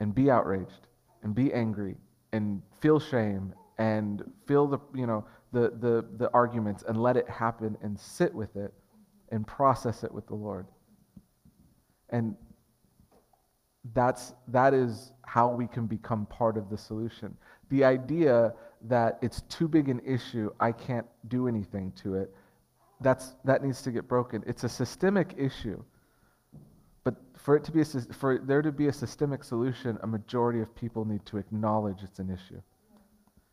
[0.00, 0.88] and be outraged,
[1.22, 1.96] and be angry,
[2.32, 7.28] and feel shame, and feel the you know the the the arguments, and let it
[7.28, 8.74] happen, and sit with it,
[9.30, 10.66] and process it with the Lord.
[12.10, 12.36] And
[13.94, 17.36] that's that is how we can become part of the solution.
[17.68, 22.32] The idea that it's too big an issue, I can't do anything to it,
[23.00, 24.42] That's, that needs to get broken.
[24.46, 25.82] It's a systemic issue.
[27.04, 30.60] But for it to be a, for there to be a systemic solution, a majority
[30.60, 32.60] of people need to acknowledge it's an issue.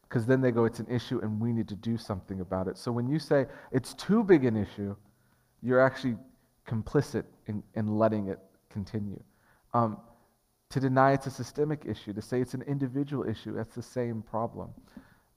[0.04, 2.78] Because then they go, it's an issue and we need to do something about it.
[2.78, 4.96] So when you say it's too big an issue,
[5.62, 6.17] you're actually
[6.67, 9.22] complicit in, in letting it continue.
[9.74, 9.98] Um,
[10.73, 14.23] to deny it's a systemic issue, to say it's an individual issue, that's the same
[14.23, 14.71] problem.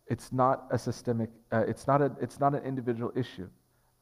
[0.06, 3.46] It's not a systemic, uh, it's, not a, it's not an individual issue.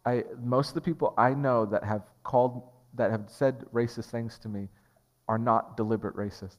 [0.06, 2.62] I, most of the people I know that have called,
[2.94, 4.68] that have said racist things to me
[5.26, 6.58] are not deliberate racists.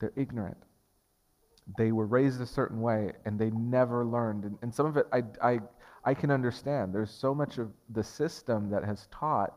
[0.00, 0.56] They're ignorant.
[1.78, 4.44] They were raised a certain way and they never learned.
[4.44, 5.60] And, and some of it I, I,
[6.04, 6.92] I can understand.
[6.92, 9.54] There's so much of the system that has taught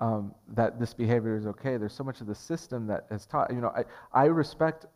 [0.00, 1.76] um, that this behavior is okay.
[1.76, 3.52] There's so much of the system that has taught.
[3.52, 4.86] You know, I, I respect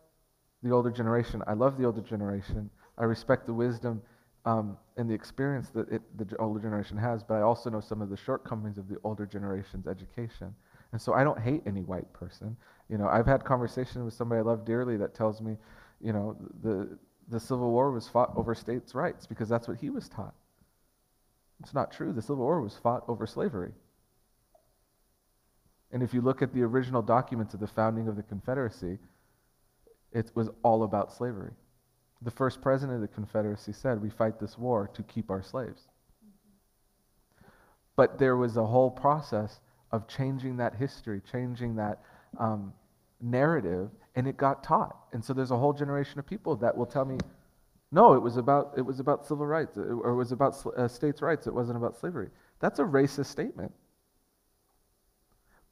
[0.62, 1.42] the older generation.
[1.46, 2.70] I love the older generation.
[2.96, 4.00] I respect the wisdom
[4.46, 8.02] um, and the experience that it, the older generation has, but I also know some
[8.02, 10.54] of the shortcomings of the older generation's education.
[10.92, 12.56] And so I don't hate any white person.
[12.88, 15.56] You know, I've had conversations with somebody I love dearly that tells me,
[16.00, 19.90] you know, the, the Civil War was fought over states' rights because that's what he
[19.90, 20.34] was taught.
[21.60, 22.12] It's not true.
[22.12, 23.72] The Civil War was fought over slavery.
[25.94, 28.98] And if you look at the original documents of the founding of the Confederacy,
[30.12, 31.52] it was all about slavery.
[32.22, 35.82] The first president of the Confederacy said, We fight this war to keep our slaves.
[37.94, 39.60] But there was a whole process
[39.92, 42.00] of changing that history, changing that
[42.38, 42.72] um,
[43.20, 44.96] narrative, and it got taught.
[45.12, 47.18] And so there's a whole generation of people that will tell me,
[47.92, 50.88] no, it was about, it was about civil rights, or it was about sl- uh,
[50.88, 52.30] states' rights, it wasn't about slavery.
[52.58, 53.72] That's a racist statement.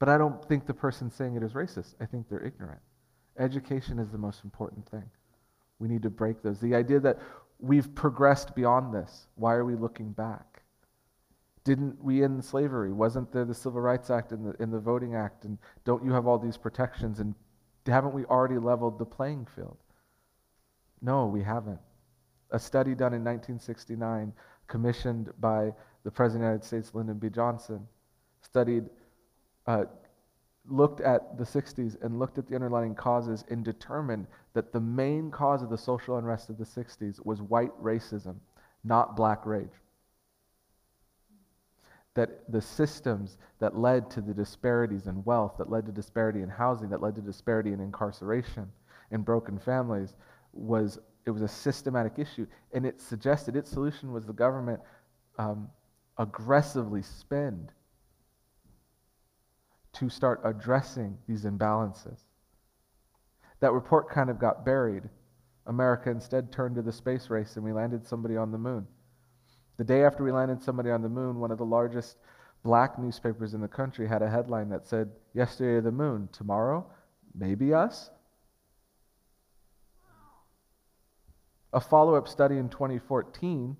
[0.03, 1.95] But I don't think the person saying it is racist.
[2.01, 2.81] I think they're ignorant.
[3.39, 5.05] Education is the most important thing.
[5.79, 6.59] We need to break those.
[6.59, 7.19] The idea that
[7.57, 10.63] we've progressed beyond this, why are we looking back?
[11.63, 12.91] Didn't we end slavery?
[12.91, 15.45] Wasn't there the Civil Rights Act and the, and the Voting Act?
[15.45, 17.21] And don't you have all these protections?
[17.21, 17.33] And
[17.85, 19.77] haven't we already leveled the playing field?
[21.01, 21.79] No, we haven't.
[22.51, 24.33] A study done in 1969,
[24.67, 25.71] commissioned by
[26.03, 27.29] the President of the United States, Lyndon B.
[27.29, 27.87] Johnson,
[28.41, 28.89] studied
[29.67, 29.85] uh,
[30.69, 35.29] looked at the 60s and looked at the underlying causes and determined that the main
[35.29, 38.35] cause of the social unrest of the 60s was white racism,
[38.83, 39.67] not black rage.
[42.13, 46.49] That the systems that led to the disparities in wealth, that led to disparity in
[46.49, 48.71] housing, that led to disparity in incarceration
[49.11, 50.15] and broken families
[50.53, 54.79] was it was a systematic issue and it suggested its solution was the government
[55.37, 55.69] um,
[56.17, 57.71] aggressively spend
[59.93, 62.19] to start addressing these imbalances.
[63.59, 65.03] That report kind of got buried.
[65.67, 68.85] America instead turned to the space race and we landed somebody on the moon.
[69.77, 72.17] The day after we landed somebody on the moon, one of the largest
[72.63, 76.85] black newspapers in the country had a headline that said, Yesterday the moon, tomorrow,
[77.33, 78.09] maybe us?
[81.71, 83.75] A follow up study in 2014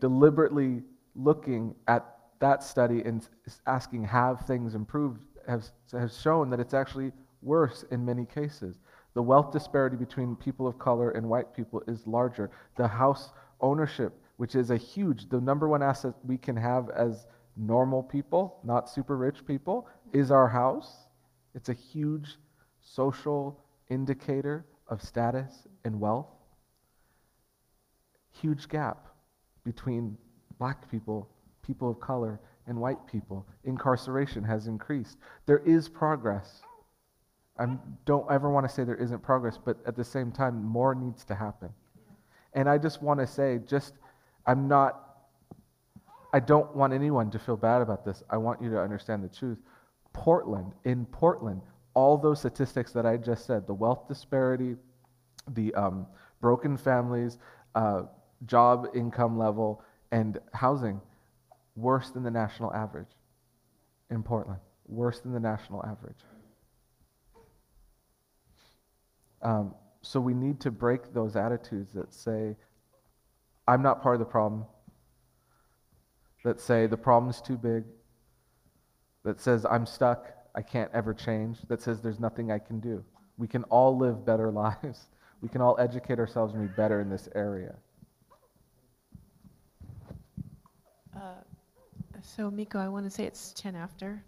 [0.00, 0.82] deliberately
[1.14, 3.26] looking at that study and
[3.66, 8.80] asking have things improved has, has shown that it's actually worse in many cases.
[9.14, 12.50] The wealth disparity between people of color and white people is larger.
[12.76, 17.26] The house ownership, which is a huge, the number one asset we can have as
[17.56, 21.08] normal people, not super rich people, is our house.
[21.54, 22.36] It's a huge
[22.80, 26.28] social indicator of status and wealth.
[28.30, 29.08] Huge gap
[29.64, 30.16] between
[30.58, 31.28] black people,
[31.68, 33.46] people of color, and white people.
[33.64, 35.18] Incarceration has increased.
[35.46, 36.62] There is progress.
[37.58, 37.66] I
[38.04, 41.24] don't ever want to say there isn't progress, but at the same time, more needs
[41.26, 41.70] to happen.
[42.54, 43.94] And I just want to say, just,
[44.46, 45.18] I'm not,
[46.32, 48.22] I don't want anyone to feel bad about this.
[48.30, 49.58] I want you to understand the truth.
[50.12, 51.60] Portland, in Portland,
[51.94, 54.76] all those statistics that I just said the wealth disparity,
[55.48, 56.06] the um,
[56.40, 57.38] broken families,
[57.74, 58.02] uh,
[58.46, 61.00] job income level, and housing
[61.78, 63.10] worse than the national average
[64.10, 66.18] in Portland, worse than the national average.
[69.42, 72.56] Um, so we need to break those attitudes that say,
[73.68, 74.64] I'm not part of the problem,
[76.44, 77.84] that say the problem's too big,
[79.24, 83.04] that says I'm stuck, I can't ever change, that says there's nothing I can do.
[83.36, 84.50] We can all live better
[84.82, 85.08] lives.
[85.40, 87.76] We can all educate ourselves and be better in this area.
[91.14, 91.34] Uh,
[92.22, 94.22] So Mikko, I want to say it's 10 after.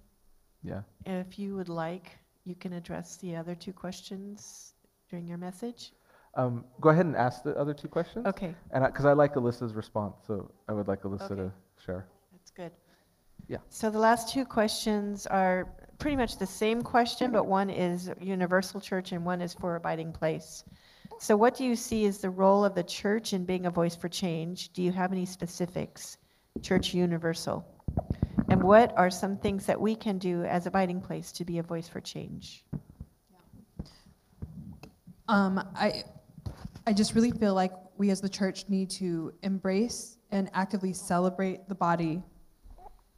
[0.62, 0.82] Yeah.
[1.06, 4.74] If you would like, you can address the other two questions
[5.08, 5.92] during your message.
[6.34, 8.24] Um, go ahead and ask the other two questions.
[8.26, 11.34] Okay, And because I, like Alyssa's response, so I would like Alyssa Okay.
[11.36, 11.52] to
[11.84, 12.06] share.
[12.32, 12.70] That's good.
[13.48, 13.58] Yeah.
[13.68, 15.66] So the last two questions are
[15.98, 20.12] pretty much the same question, but one is universal church and one is for abiding
[20.12, 20.64] place.
[21.18, 23.96] So what do you see as the role of the church in being a voice
[23.96, 24.72] for change?
[24.72, 26.16] Do you have any specifics?
[26.62, 27.64] Church universal.
[28.48, 31.62] And what are some things that we can do as abiding place to be a
[31.62, 32.64] voice for change?
[35.28, 36.02] Um, I,
[36.86, 41.68] I just really feel like we as the church need to embrace and actively celebrate
[41.68, 42.22] the body.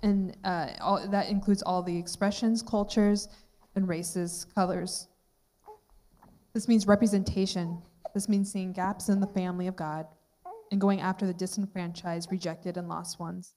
[0.03, 3.29] And uh, all, that includes all the expressions, cultures,
[3.75, 5.09] and races, colors.
[6.53, 7.81] This means representation.
[8.13, 10.07] This means seeing gaps in the family of God
[10.71, 13.55] and going after the disenfranchised, rejected, and lost ones.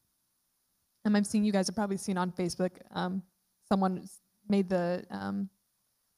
[1.05, 3.21] And I've seen you guys have probably seen on Facebook, um,
[3.69, 4.07] someone
[4.49, 5.49] made the um,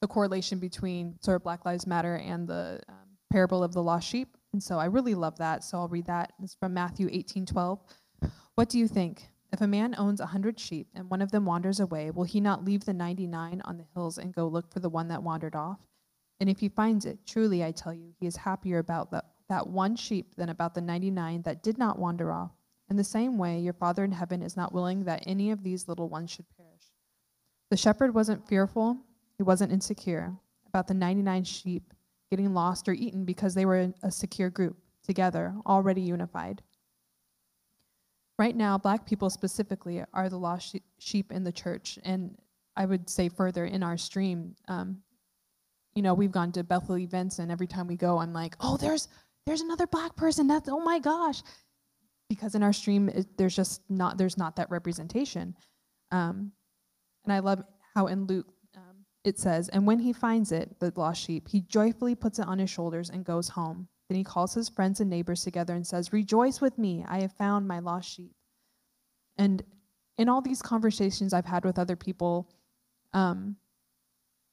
[0.01, 4.07] the correlation between sort of Black Lives Matter and the um, parable of the lost
[4.07, 4.37] sheep.
[4.53, 5.63] And so I really love that.
[5.63, 6.33] So I'll read that.
[6.41, 7.79] It's from Matthew 18 12.
[8.55, 9.27] What do you think?
[9.53, 12.41] If a man owns a hundred sheep and one of them wanders away, will he
[12.41, 15.55] not leave the 99 on the hills and go look for the one that wandered
[15.55, 15.79] off?
[16.39, 19.67] And if he finds it, truly I tell you, he is happier about that, that
[19.67, 22.51] one sheep than about the 99 that did not wander off.
[22.89, 25.87] In the same way, your Father in heaven is not willing that any of these
[25.87, 26.83] little ones should perish.
[27.69, 28.97] The shepherd wasn't fearful,
[29.37, 30.33] he wasn't insecure
[30.65, 31.93] about the 99 sheep
[32.29, 36.61] getting lost or eaten because they were a secure group together, already unified.
[38.37, 41.97] Right now, black people specifically are the lost sheep in the church.
[42.03, 42.37] And
[42.75, 44.97] I would say further in our stream, um,
[45.95, 48.77] you know, we've gone to Bethel events, and every time we go, I'm like, oh,
[48.77, 49.07] there's
[49.47, 50.45] there's another black person.
[50.45, 51.41] That's oh my gosh,
[52.29, 55.55] because in our stream, it, there's just not there's not that representation.
[56.11, 56.51] Um,
[57.23, 57.63] and I love
[57.93, 61.61] how in Luke um, it says, And when he finds it, the lost sheep, he
[61.61, 63.87] joyfully puts it on his shoulders and goes home.
[64.09, 67.33] Then he calls his friends and neighbors together and says, Rejoice with me, I have
[67.33, 68.31] found my lost sheep.
[69.37, 69.61] And
[70.17, 72.49] in all these conversations I've had with other people,
[73.13, 73.57] um,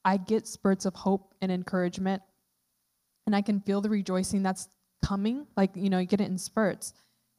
[0.04, 2.22] I get spurts of hope and encouragement,
[3.26, 4.68] and I can feel the rejoicing that's
[5.04, 5.46] coming.
[5.56, 6.92] Like, you know, you get it in spurts.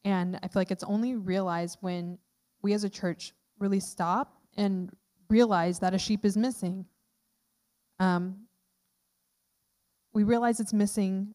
[0.06, 2.20] And I feel like it's only realized when
[2.62, 4.92] we as a church really stop and
[5.30, 6.86] realize that a sheep is missing.
[8.00, 8.46] Um,
[10.14, 11.34] we realize it's missing.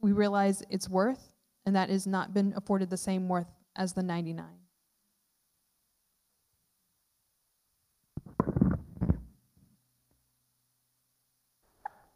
[0.00, 1.34] We realize its worth,
[1.66, 4.46] and that has not been afforded the same worth as the 99.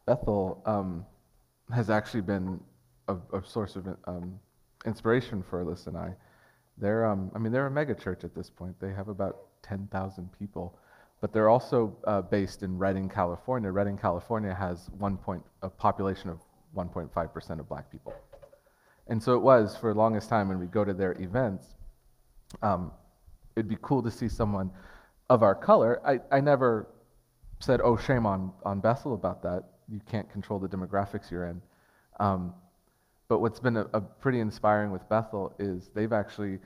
[0.07, 1.05] Bethel um,
[1.73, 2.61] has actually been
[3.09, 4.39] a, a source of um,
[4.85, 6.15] inspiration for Alyssa and I.
[6.79, 8.79] They're, um, I mean, they're a mega church at this point.
[8.81, 10.79] They have about 10,000 people,
[11.21, 13.71] but they're also uh, based in Redding, California.
[13.71, 16.41] Redding, California has one point, a population of
[16.77, 18.15] 1.5% of black people.
[19.09, 21.77] And so it was for the longest time when we go to their events,
[22.63, 22.93] um,
[23.55, 24.71] it'd be cool to see someone
[25.31, 26.01] of our color.
[26.07, 26.89] I, I never
[27.61, 29.65] said, oh, shame on, on Bethel about that.
[29.89, 31.63] You can't control the demographics you're in.
[32.21, 32.55] Um,
[33.29, 36.59] but what's been a, a pretty inspiring with Bethel is they've actually,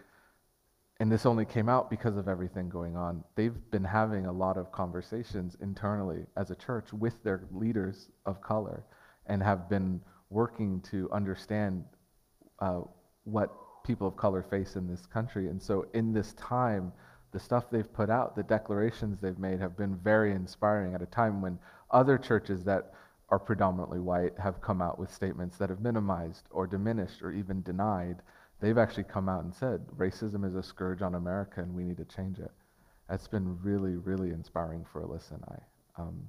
[0.98, 4.56] and this only came out because of everything going on, they've been having a lot
[4.56, 8.84] of conversations internally as a church with their leaders of color
[9.26, 11.84] and have been working to understand
[12.60, 12.80] uh,
[13.24, 13.50] what
[13.84, 15.48] people of color face in this country.
[15.48, 16.92] And so, in this time,
[17.32, 21.06] the stuff they've put out, the declarations they've made, have been very inspiring at a
[21.06, 21.58] time when
[21.90, 22.92] other churches that
[23.30, 27.62] are predominantly white have come out with statements that have minimized or diminished or even
[27.62, 28.16] denied.
[28.60, 31.96] They've actually come out and said racism is a scourge on America and we need
[31.98, 32.50] to change it.
[33.08, 36.02] That's been really, really inspiring for Alyssa and I.
[36.02, 36.28] Um,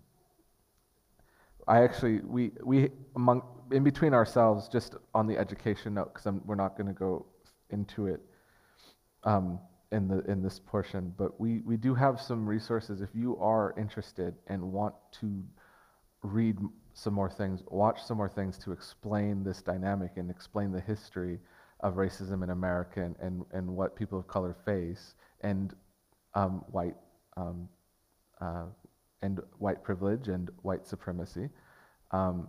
[1.68, 6.56] I actually, we, we among, in between ourselves, just on the education note, because we're
[6.56, 7.26] not going to go
[7.70, 8.20] into it
[9.24, 9.60] um,
[9.92, 13.02] in, the, in this portion, but we, we do have some resources.
[13.02, 15.44] If you are interested and want to
[16.24, 16.58] read
[16.94, 21.40] some more things, watch some more things to explain this dynamic and explain the history
[21.80, 25.74] of racism in America and, and, and what people of color face and
[26.36, 26.96] um, white
[27.38, 27.68] um,
[28.40, 28.66] uh,
[29.22, 31.50] and white privilege and white supremacy.
[32.12, 32.48] Um,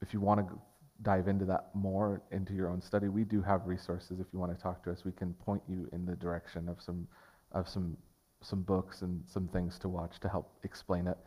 [0.00, 0.58] if you want to
[1.02, 4.20] dive into that more into your own study, we do have resources.
[4.20, 6.80] If you want to talk to us, we can point you in the direction of
[6.80, 7.06] some
[7.52, 7.96] of some
[8.42, 11.18] some books and some things to watch to help explain it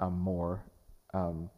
[0.00, 0.64] um, more.
[1.14, 1.50] Um,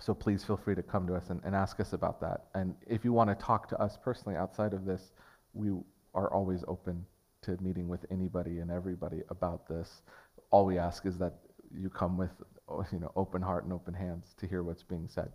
[0.00, 2.46] so please feel free to come to us and, and ask us about that.
[2.54, 5.12] And if you want to talk to us personally outside of this,
[5.52, 5.70] we
[6.14, 7.04] are always open
[7.42, 10.02] to meeting with anybody and everybody about this.
[10.50, 11.34] All we ask is that
[11.74, 12.30] you come with
[12.92, 15.30] you know open heart and open hands to hear what's being said.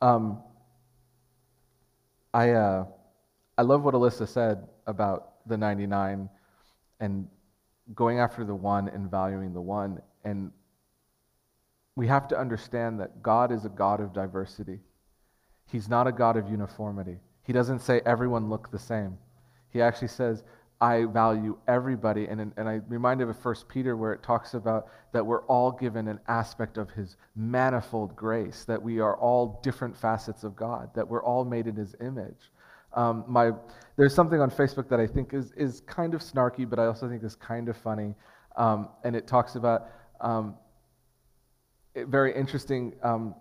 [0.00, 0.42] Um,
[2.34, 2.86] I uh,
[3.58, 6.28] I love what Alyssa said about the 99
[7.00, 7.28] and
[7.94, 10.00] going after the one and valuing the one.
[10.24, 10.52] And
[11.96, 14.80] we have to understand that God is a God of diversity.
[15.70, 17.18] He's not a God of uniformity.
[17.44, 19.18] He doesn't say everyone look the same.
[19.70, 20.44] He actually says,
[20.80, 22.26] I value everybody.
[22.26, 26.08] And, and I reminded of 1 Peter where it talks about that we're all given
[26.08, 31.06] an aspect of his manifold grace, that we are all different facets of God, that
[31.06, 32.50] we're all made in his image.
[32.94, 33.52] Um, my,
[33.96, 37.08] there's something on Facebook that I think is, is kind of snarky, but I also
[37.08, 38.14] think is kind of funny.
[38.56, 39.88] Um, and it talks about
[40.20, 40.56] um,
[41.94, 42.94] very interesting.
[43.02, 43.34] Um,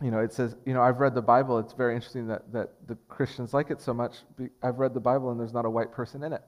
[0.00, 1.58] you know, it says, you know, I've read the Bible.
[1.58, 4.16] It's very interesting that, that the Christians like it so much.
[4.62, 6.42] I've read the Bible and there's not a white person in it.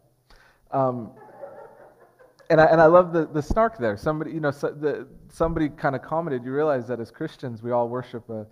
[0.70, 1.12] Um,
[2.51, 3.97] and I, and I love the, the snark there.
[3.97, 7.70] Somebody, you know, so the, somebody kind of commented, you realize that as Christians, we
[7.70, 8.47] all worship a,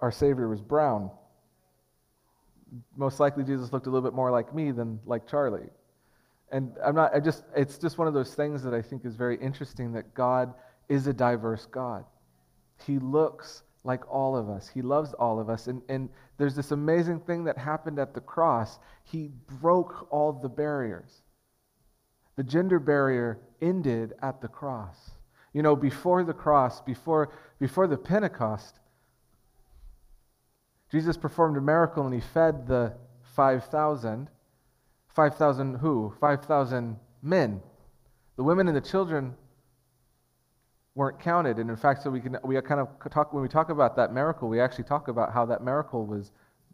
[0.00, 1.10] our Savior was brown
[2.96, 5.68] most likely Jesus looked a little bit more like me than like Charlie.
[6.50, 9.16] And I'm not, I just, it's just one of those things that I think is
[9.16, 10.52] very interesting that God
[10.92, 12.04] is a diverse God.
[12.86, 15.66] He looks like all of us, He loves all of us.
[15.66, 18.78] And, and there's this amazing thing that happened at the cross.
[19.04, 19.30] He
[19.60, 21.22] broke all the barriers.
[22.36, 25.12] The gender barrier ended at the cross.
[25.54, 28.78] You know, before the cross, before, before the Pentecost,
[30.90, 32.92] Jesus performed a miracle and he fed the
[33.34, 34.28] 5,000.
[35.08, 36.12] 5,000 who?
[36.20, 37.62] 5,000 men.
[38.36, 39.34] The women and the children
[40.94, 41.58] weren't counted.
[41.58, 44.12] And in fact, so we can we kind of talk when we talk about that
[44.12, 46.32] miracle, we actually talk about how that miracle was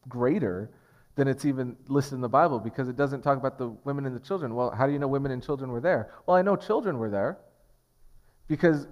[0.09, 0.71] greater
[1.15, 4.15] than it's even listed in the Bible because it doesn't talk about the women and
[4.15, 4.55] the children.
[4.55, 6.13] Well, how do you know women and children were there?
[6.27, 7.39] Well, I know children were there
[8.47, 8.87] because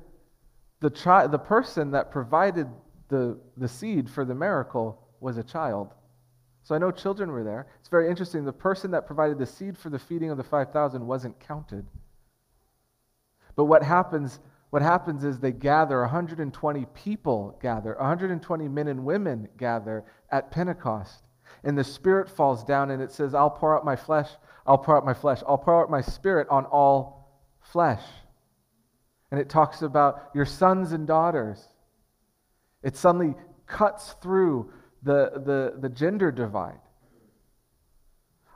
[0.81, 2.69] the child, the person that provided
[3.09, 5.95] the, the seed for the miracle was a child.
[6.65, 7.69] So I know children were there.
[7.79, 8.45] It's very interesting.
[8.45, 11.87] The person that provided the seed for the feeding of the 5,000 wasn't counted.
[13.55, 14.41] But what happens,
[14.71, 21.23] what happens is they gather, 120 people gather, 120 men and women gather at Pentecost.
[21.63, 24.29] And the Spirit falls down and it says, I'll pour out my flesh,
[24.67, 28.03] I'll pour out my flesh, I'll pour out my Spirit on all flesh.
[29.31, 31.67] And it talks about your sons and daughters.
[32.83, 33.35] It suddenly
[33.67, 36.81] cuts through the, the, the gender divide.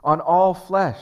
[0.03, 0.99] On all flesh,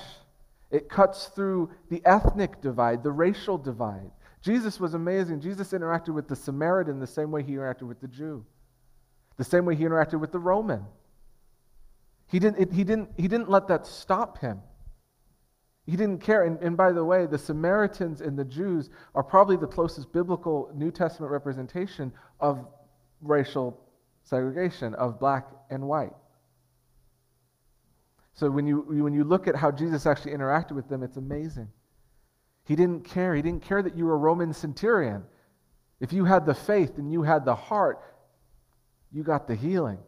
[0.72, 4.12] it cuts through the ethnic divide, the racial divide.
[4.42, 5.42] Jesus was amazing.
[5.42, 8.46] Jesus interacted with the Samaritan the same way he interacted with the Jew,
[9.38, 10.86] the same way he interacted with the Roman.
[12.28, 14.62] He didn't, it, he didn't, he didn't let that stop him.
[15.86, 16.44] He didn't care.
[16.44, 20.72] And, and by the way, the Samaritans and the Jews are probably the closest biblical
[20.76, 22.66] New Testament representation of
[23.22, 23.80] racial
[24.24, 26.14] segregation of black and white.
[28.34, 31.68] So when you, when you look at how Jesus actually interacted with them, it's amazing.
[32.70, 33.36] He didn't care.
[33.36, 35.26] He didn't care that you were a Roman centurion.
[36.00, 38.00] If you had the faith and you had the heart,
[39.12, 40.00] you got the healing.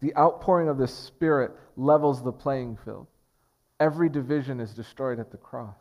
[0.00, 3.06] The outpouring of the Spirit levels the playing field.
[3.78, 5.76] Every division is destroyed at the cross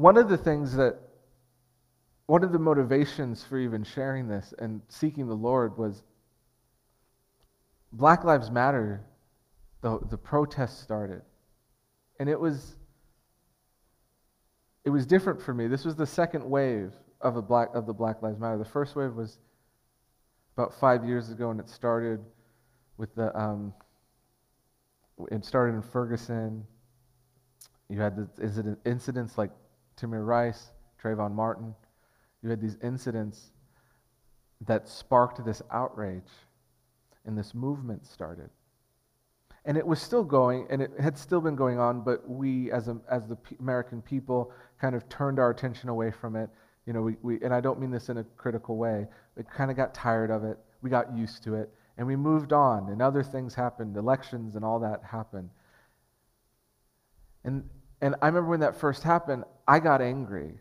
[0.00, 0.98] one of the things that,
[2.26, 6.02] one of the motivations for even sharing this and seeking the Lord was
[7.92, 9.04] Black Lives Matter,
[9.80, 11.22] the, the protest started.
[12.18, 12.76] And it was,
[14.84, 15.66] it was different for me.
[15.66, 18.58] This was the second wave of, a black, of the Black Lives Matter.
[18.58, 19.38] The first wave was
[20.56, 22.20] about five years ago, and it started
[22.96, 23.72] with the, um,
[25.30, 26.64] it started in Ferguson.
[27.88, 29.50] You had the incidents like
[29.96, 30.68] Tamir Rice,
[31.02, 31.74] Trayvon Martin.
[32.42, 33.50] You had these incidents
[34.66, 36.22] that sparked this outrage,
[37.24, 38.50] and this movement started.
[39.64, 42.88] And it was still going, and it had still been going on, but we, as,
[42.88, 46.48] a, as the P- American people, kind of turned our attention away from it.
[46.86, 49.06] You know, we, we, and I don't mean this in a critical way,
[49.36, 50.58] we kind of got tired of it.
[50.82, 54.64] We got used to it, and we moved on, and other things happened, elections and
[54.64, 55.50] all that happened.
[57.44, 57.64] And
[58.00, 60.54] and I remember when that first happened, I got angry.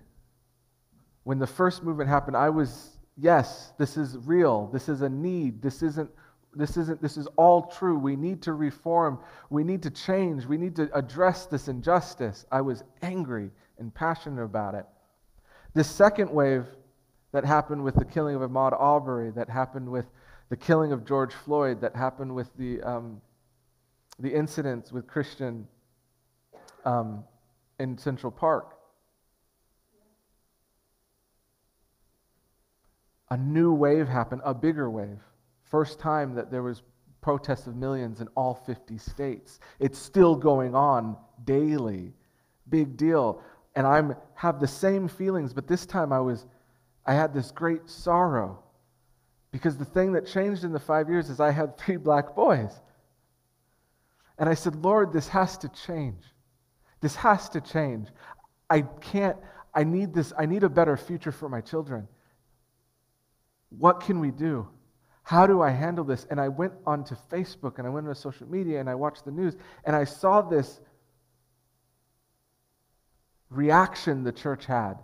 [1.24, 4.68] When the first movement happened, I was, yes, this is real.
[4.74, 5.62] This is a need.
[5.62, 6.10] This isn't
[6.53, 7.97] this isn't this is all true.
[7.97, 9.19] We need to reform.
[9.49, 10.45] We need to change.
[10.45, 12.45] We need to address this injustice.
[12.51, 14.85] I was angry and passionate about it.
[15.73, 16.65] The second wave
[17.31, 20.05] that happened with the killing of Ahmaud Arbery, that happened with
[20.49, 23.21] the killing of George Floyd, that happened with the, um,
[24.17, 25.67] the incidents with Christian
[26.85, 27.23] um,
[27.79, 28.79] in Central Park.
[33.29, 35.19] a new wave happened, a bigger wave.
[35.70, 36.82] First time that there was
[37.22, 39.59] protests of millions in all 50 states.
[39.80, 41.15] It's still going on
[41.45, 42.13] daily.
[42.70, 43.41] Big deal.
[43.76, 46.47] And I'm have the same feelings, but this time I was
[47.05, 48.63] I had this great sorrow
[49.51, 52.72] because the thing that changed in the 5 years is I had three black boys.
[54.38, 56.24] And I said, "Lord, this has to change.
[57.01, 58.09] This has to change.
[58.70, 59.38] I can't
[59.74, 62.07] I need this I need a better future for my children.
[63.70, 64.67] What can we do?"
[65.24, 66.26] How do I handle this?
[66.30, 69.32] And I went onto Facebook and I went onto social media and I watched the
[69.32, 70.80] news and I saw this
[73.49, 74.99] reaction the church had,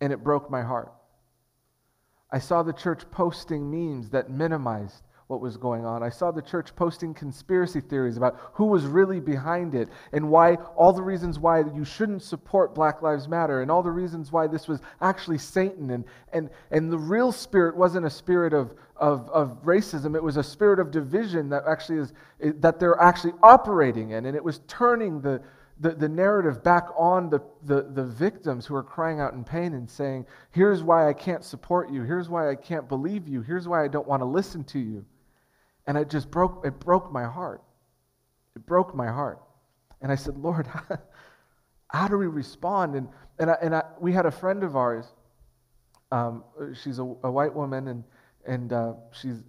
[0.00, 0.92] and it broke my heart.
[2.30, 6.02] I saw the church posting memes that minimized what was going on.
[6.02, 10.54] I saw the church posting conspiracy theories about who was really behind it and why
[10.74, 14.46] all the reasons why you shouldn't support Black Lives Matter and all the reasons why
[14.46, 19.28] this was actually Satan and and and the real spirit wasn't a spirit of of,
[19.28, 20.16] of racism.
[20.16, 24.34] It was a spirit of division that actually is that they're actually operating in, and
[24.34, 25.42] it was turning the
[25.80, 29.74] the, the narrative back on the, the, the victims who are crying out in pain
[29.74, 32.02] and saying, Here's why I can't support you.
[32.02, 33.42] Here's why I can't believe you.
[33.42, 35.04] Here's why I don't want to listen to you.
[35.88, 37.62] And it just broke, it broke my heart.
[38.54, 39.40] It broke my heart.
[40.02, 40.68] And I said, Lord,
[41.88, 42.94] how, do we respond?
[42.94, 43.08] And,
[43.38, 45.06] and, I, and I, we had a friend of ours.
[46.12, 46.44] Um,
[46.80, 48.04] she's a, a, white woman, and,
[48.46, 49.42] and uh, she's,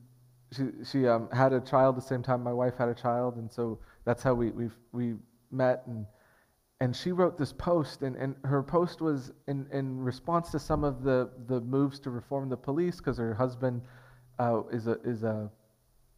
[0.56, 3.36] she, she um, had a child the same time my wife had a child.
[3.36, 5.16] And so that's how we, we we
[5.52, 5.84] met.
[5.88, 6.06] And,
[6.80, 10.86] and she wrote this post, and, and her post was in, in response to some
[10.86, 13.82] of the, the moves to reform the police because her husband
[14.40, 15.52] uh, is, a, is a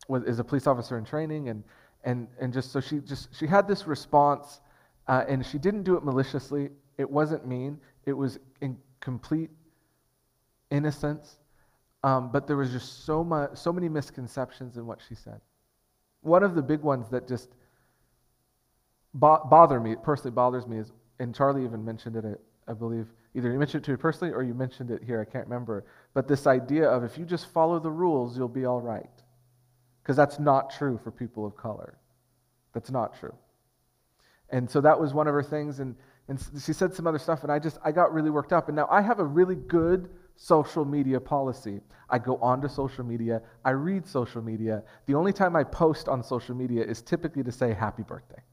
[0.07, 1.63] was, is a police officer in training, and,
[2.03, 4.61] and, and just so she just she had this response,
[5.07, 6.69] uh, and she didn't do it maliciously.
[6.97, 7.79] It wasn't mean.
[8.05, 9.49] It was in complete
[10.69, 11.37] innocence.
[12.03, 15.39] Um, but there was just so much, so many misconceptions in what she said.
[16.21, 17.49] One of the big ones that just
[19.13, 23.07] bo- bother me personally bothers me is, and Charlie even mentioned it, I, I believe.
[23.35, 25.21] Either you mentioned it to me personally or you mentioned it here.
[25.21, 25.85] I can't remember.
[26.13, 29.20] But this idea of if you just follow the rules, you'll be all right
[30.11, 31.97] because that's not true for people of color.
[32.73, 33.33] That's not true.
[34.49, 35.79] And so that was one of her things.
[35.79, 35.95] And,
[36.27, 38.67] and she said some other stuff, and I just, I got really worked up.
[38.67, 41.79] And now I have a really good social media policy.
[42.09, 44.83] I go onto social media, I read social media.
[45.05, 48.43] The only time I post on social media is typically to say happy birthday.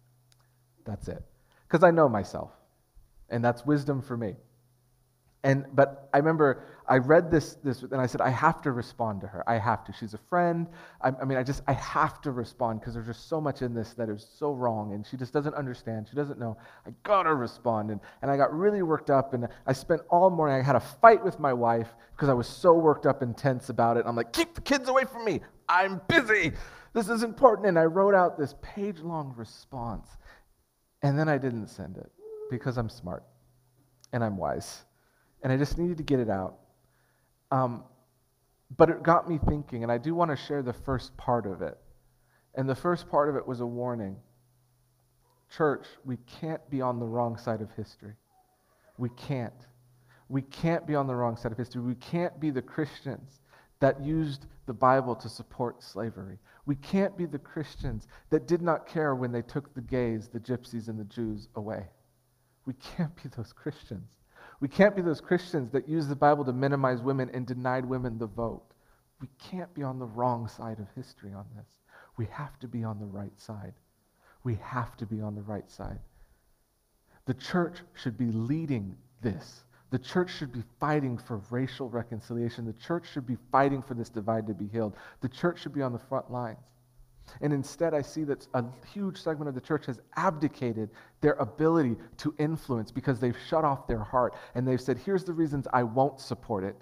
[0.85, 1.25] That's it.
[1.67, 2.53] Because I know myself.
[3.31, 4.37] And that's wisdom for me.
[5.45, 9.21] And but I remember I read this this and I said I have to respond
[9.21, 9.49] to her.
[9.49, 9.93] I have to.
[9.93, 10.67] She's a friend.
[11.01, 13.73] I, I mean I just I have to respond because there's just so much in
[13.73, 16.09] this that is so wrong and she just doesn't understand.
[16.11, 16.57] She doesn't know.
[16.87, 20.57] I gotta respond and and I got really worked up and I spent all morning.
[20.57, 23.69] I had a fight with my wife because I was so worked up and tense
[23.69, 24.07] about it.
[24.07, 25.41] I'm like keep the kids away from me.
[25.69, 26.53] I'm busy.
[26.95, 27.69] This is important.
[27.69, 30.09] And I wrote out this page long response
[31.03, 32.11] and then I didn't send it
[32.51, 33.23] because I'm smart
[34.13, 34.85] and I'm wise
[35.43, 36.57] and I just needed to get it out.
[37.51, 37.85] Um,
[38.77, 41.63] but it got me thinking, and I do want to share the first part of
[41.63, 41.79] it.
[42.55, 44.17] And the first part of it was a warning.
[45.57, 48.15] Church, we can't be on the wrong side of history.
[48.99, 49.67] We can't.
[50.29, 51.81] We can't be on the wrong side of history.
[51.81, 53.41] We can't be the Christians
[53.81, 56.39] that used the Bible to support slavery.
[56.67, 60.41] We can't be the Christians that did not care when they took the gays, the
[60.41, 61.87] gypsies, and the Jews away.
[62.67, 64.11] We can't be those Christians.
[64.61, 68.19] We can't be those Christians that use the Bible to minimize women and denied women
[68.19, 68.65] the vote.
[69.21, 71.67] We can't be on the wrong side of history on this.
[72.17, 73.75] We have to be on the right side.
[74.45, 76.01] We have to be on the right side.
[77.27, 79.65] The church should be leading this.
[79.91, 82.65] The church should be fighting for racial reconciliation.
[82.67, 84.95] The church should be fighting for this divide to be healed.
[85.21, 86.59] The church should be on the front lines.
[87.41, 91.97] And instead, I see that a huge segment of the church has abdicated their ability
[92.19, 95.83] to influence because they've shut off their heart and they've said, here's the reasons I
[95.83, 96.77] won't support it.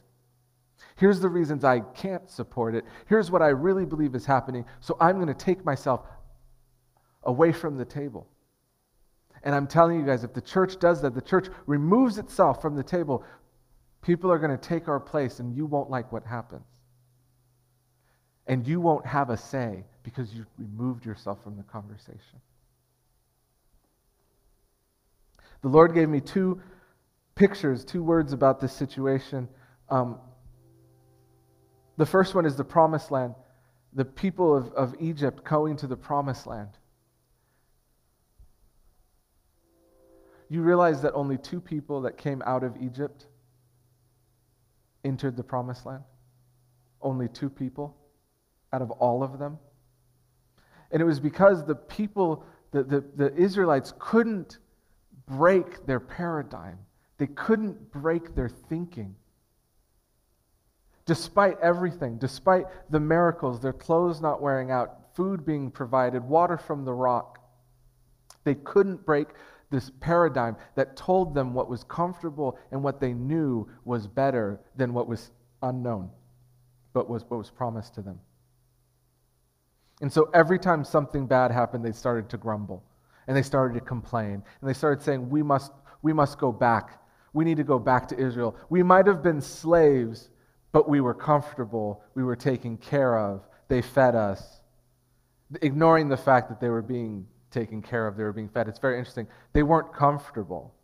[0.97, 2.85] Here's the reasons I can't support it.
[3.07, 4.65] Here's what I really believe is happening.
[4.81, 6.03] So I'm going to take myself
[7.25, 8.27] away from the table.
[9.43, 12.75] And I'm telling you guys, if the church does that, the church removes itself from
[12.75, 13.25] the table,
[14.03, 16.67] people are going to take our place and you won't like what happens.
[18.47, 22.41] And you won't have a say because you removed yourself from the conversation.
[25.63, 26.63] The Lord gave me two
[27.35, 29.49] pictures, two words about this situation.
[29.89, 30.19] Um,
[31.97, 33.35] the first one is the promised land,
[33.93, 36.71] the people of, of Egypt going to the promised land.
[40.49, 43.27] You realize that only two people that came out of Egypt
[45.05, 46.05] entered the promised land?
[47.07, 47.97] only two people
[48.73, 49.59] out of all of them.
[50.91, 54.59] And it was because the people, the, the, the Israelites couldn't
[55.27, 56.79] break their paradigm,
[57.19, 59.17] they couldn't break their thinking.
[61.05, 66.85] Despite everything, despite the miracles, their clothes not wearing out, food being provided, water from
[66.85, 67.39] the rock,
[68.45, 69.29] they couldn't break
[69.71, 74.93] this paradigm that told them what was comfortable and what they knew was better than
[74.93, 75.31] what was
[75.63, 76.11] unknown,
[76.93, 78.21] but was what was promised to them.
[80.01, 82.85] And so every time something bad happened, they started to grumble
[83.27, 85.73] and they started to complain and they started saying, We must,
[86.03, 87.01] we must go back.
[87.33, 88.57] We need to go back to Israel.
[88.71, 90.31] We might have been slaves,
[90.73, 92.03] but we were comfortable.
[92.15, 93.47] We were taken care of.
[93.69, 94.61] They fed us.
[95.63, 98.69] Ignoring the fact that they were being taken care of, they were being fed.
[98.69, 99.27] It's very interesting.
[99.53, 100.75] They weren't comfortable.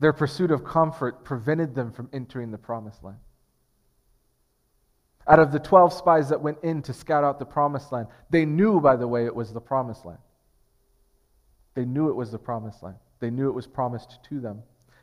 [0.00, 3.18] Their pursuit of comfort prevented them from entering the promised land.
[5.26, 8.44] Out of the 12 spies that went in to scout out the promised land, they
[8.44, 10.18] knew, by the way, it was the promised land.
[11.74, 12.96] They knew it was the promised land.
[13.20, 14.62] They knew it was promised to them.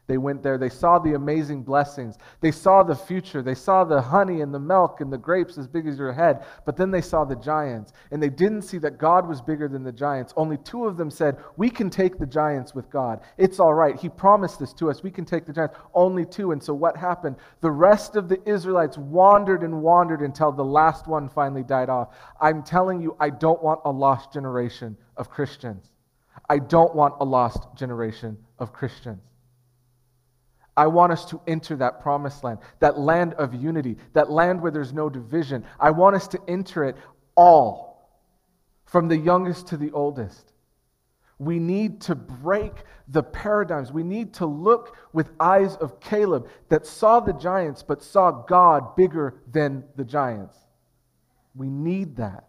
[0.09, 0.57] They went there.
[0.57, 2.17] They saw the amazing blessings.
[2.41, 3.43] They saw the future.
[3.43, 6.45] They saw the honey and the milk and the grapes as big as your head.
[6.65, 7.93] But then they saw the giants.
[8.09, 10.33] And they didn't see that God was bigger than the giants.
[10.35, 13.21] Only two of them said, We can take the giants with God.
[13.37, 13.99] It's all right.
[13.99, 15.03] He promised this to us.
[15.03, 15.77] We can take the giants.
[15.93, 16.53] Only two.
[16.53, 17.35] And so what happened?
[17.61, 22.15] The rest of the Israelites wandered and wandered until the last one finally died off.
[22.41, 25.91] I'm telling you, I don't want a lost generation of Christians.
[26.49, 29.21] I don't want a lost generation of Christians.
[30.79, 34.71] I want us to enter that promised land, that land of unity, that land where
[34.71, 35.65] there's no division.
[35.77, 36.95] I want us to enter it
[37.35, 38.09] all,
[38.85, 40.53] from the youngest to the oldest.
[41.37, 42.71] We need to break
[43.09, 43.91] the paradigms.
[43.91, 48.95] We need to look with eyes of Caleb that saw the giants but saw God
[48.95, 50.55] bigger than the giants.
[51.55, 52.48] We need that.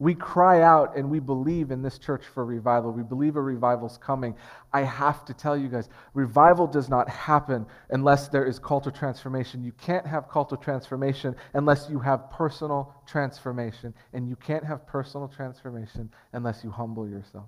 [0.00, 2.90] We cry out and we believe in this church for revival.
[2.90, 4.34] We believe a revival's coming.
[4.72, 9.62] I have to tell you guys, revival does not happen unless there is cultural transformation.
[9.62, 13.92] You can't have cultural transformation unless you have personal transformation.
[14.14, 17.44] And you can't have personal transformation unless you humble yourself.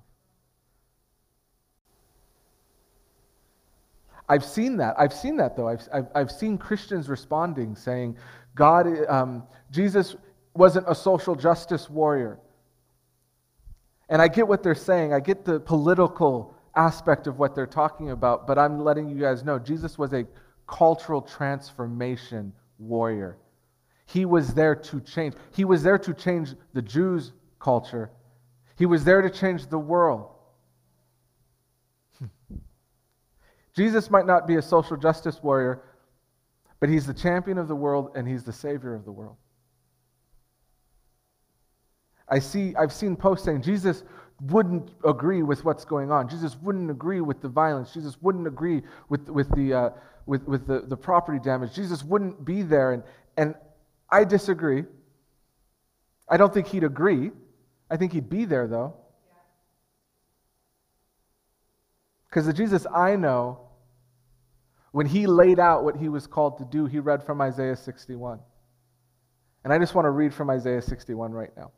[4.28, 4.94] I've seen that.
[4.98, 5.68] I've seen that though.
[5.68, 8.18] I've, I've, I've seen Christians responding saying,
[8.54, 10.16] God, um, Jesus
[10.54, 12.38] wasn't a social justice warrior.
[14.08, 18.10] And I get what they're saying, I get the political aspect of what they're talking
[18.10, 20.26] about, but I'm letting you guys know Jesus was a
[20.66, 23.38] cultural transformation warrior.
[24.06, 25.34] He was there to change.
[25.54, 28.10] He was there to change the Jews' culture.
[28.76, 30.28] He was there to change the world.
[32.18, 32.26] Hmm.
[33.74, 35.82] Jesus might not be a social justice warrior,
[36.80, 39.36] but he's the champion of the world and he's the savior of the world.
[42.32, 44.04] I see, I've seen posts saying Jesus
[44.40, 46.30] wouldn't agree with what's going on.
[46.30, 47.92] Jesus wouldn't agree with the violence.
[47.92, 48.80] Jesus wouldn't agree
[49.10, 49.90] with, with, the, uh,
[50.24, 51.74] with, with the, the property damage.
[51.74, 52.92] Jesus wouldn't be there.
[52.92, 53.02] And,
[53.36, 53.54] and
[54.08, 54.84] I disagree.
[56.26, 57.32] I don't think he'd agree.
[57.90, 58.94] I think he'd be there, though.
[62.30, 63.60] Because the Jesus I know,
[64.92, 68.40] when he laid out what he was called to do, he read from Isaiah 61.
[69.64, 71.72] And I just want to read from Isaiah 61 right now.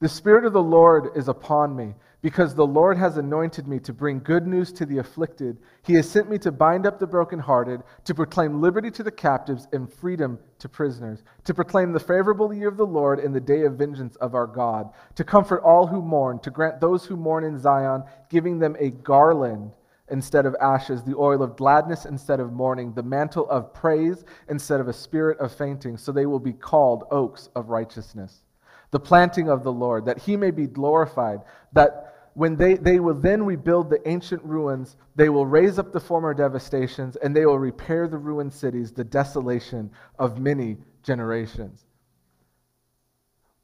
[0.00, 1.92] The Spirit of the Lord is upon me,
[2.22, 5.58] because the Lord has anointed me to bring good news to the afflicted.
[5.82, 9.66] He has sent me to bind up the brokenhearted, to proclaim liberty to the captives
[9.72, 13.62] and freedom to prisoners, to proclaim the favorable year of the Lord and the day
[13.62, 17.42] of vengeance of our God, to comfort all who mourn, to grant those who mourn
[17.42, 19.72] in Zion, giving them a garland
[20.10, 24.78] instead of ashes, the oil of gladness instead of mourning, the mantle of praise instead
[24.78, 28.42] of a spirit of fainting, so they will be called oaks of righteousness
[28.90, 31.40] the planting of the Lord, that he may be glorified,
[31.72, 36.00] that when they, they will then rebuild the ancient ruins, they will raise up the
[36.00, 41.84] former devastations, and they will repair the ruined cities, the desolation of many generations.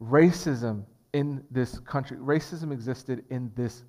[0.03, 3.85] Racism in this country, racism existed in this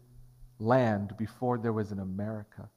[0.60, 2.70] land before there was an America.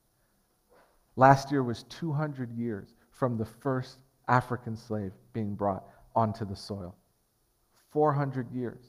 [1.17, 3.99] Last year was 200 years from the first
[4.29, 5.85] African slave being brought
[6.17, 6.97] onto the soil.
[7.91, 8.83] 400 years,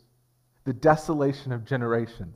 [0.65, 2.35] the desolation of generations.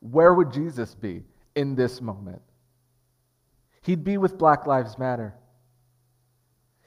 [0.00, 1.24] Where would Jesus be
[1.56, 2.42] in this moment?
[3.82, 5.34] He'd be with Black Lives Matter.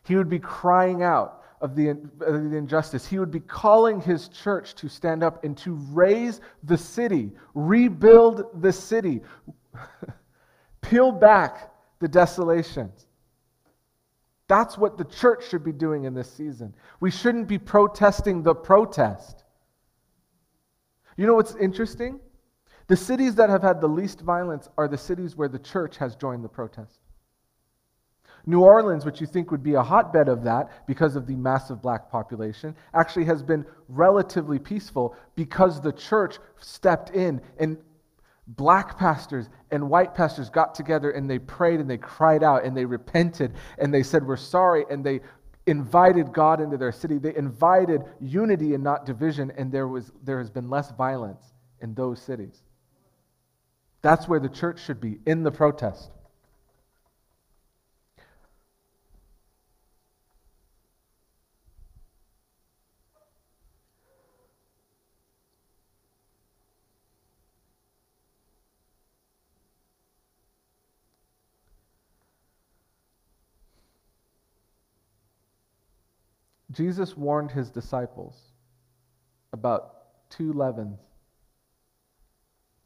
[0.03, 3.05] He would be crying out of the, of the, injustice.
[3.05, 8.61] He would be calling his church to stand up and to raise the city, rebuild
[8.61, 9.21] the city.
[10.81, 13.05] Peel back the desolations.
[14.51, 16.73] That's what the church should be doing in this season.
[16.99, 19.45] We shouldn't be protesting the protest.
[21.15, 22.19] You know what's interesting?
[22.87, 26.17] The cities that have had the least violence are the cities where the church has
[26.17, 26.99] joined the protest.
[28.45, 31.81] New Orleans, which you think would be a hotbed of that because of the massive
[31.81, 37.77] black population, actually has been relatively peaceful because the church stepped in and
[38.47, 42.75] black pastors and white pastors got together and they prayed and they cried out and
[42.75, 44.85] they repented and they said, We're sorry.
[44.89, 45.21] And they
[45.67, 47.17] invited God into their city.
[47.17, 51.93] They invited unity and not division, and there, was, there has been less violence in
[51.93, 52.63] those cities.
[54.01, 56.09] That's where the church should be, in the protest.
[76.71, 78.37] Jesus warned his disciples
[79.51, 80.99] about two leavens.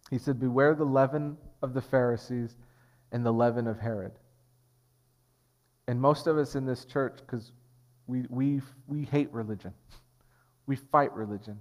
[0.09, 2.55] He said, Beware the leaven of the Pharisees
[3.11, 4.13] and the leaven of Herod.
[5.87, 7.51] And most of us in this church, because
[8.07, 9.73] we, we, we hate religion,
[10.65, 11.59] we fight religion.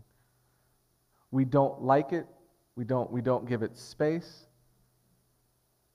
[1.31, 2.27] We don't like it,
[2.77, 4.47] we don't, we don't give it space.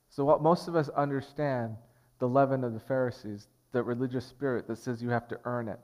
[0.10, 1.76] So, what most of us understand
[2.20, 5.80] the leaven of the Pharisees, the religious spirit that says you have to earn it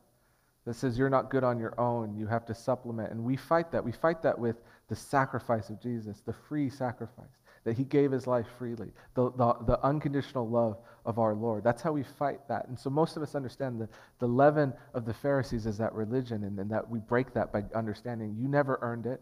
[0.66, 3.11] that says you're not good on your own, you have to supplement.
[3.11, 3.84] And we fight that.
[3.84, 4.57] We fight that with
[4.88, 9.53] the sacrifice of Jesus, the free sacrifice, that he gave his life freely, the, the,
[9.68, 11.63] the unconditional love of our Lord.
[11.63, 12.68] That's how we fight that.
[12.68, 13.89] And so most of us understand that
[14.20, 17.63] the leaven of the Pharisees is that religion, and, and that we break that by
[17.76, 19.22] understanding you never earned it,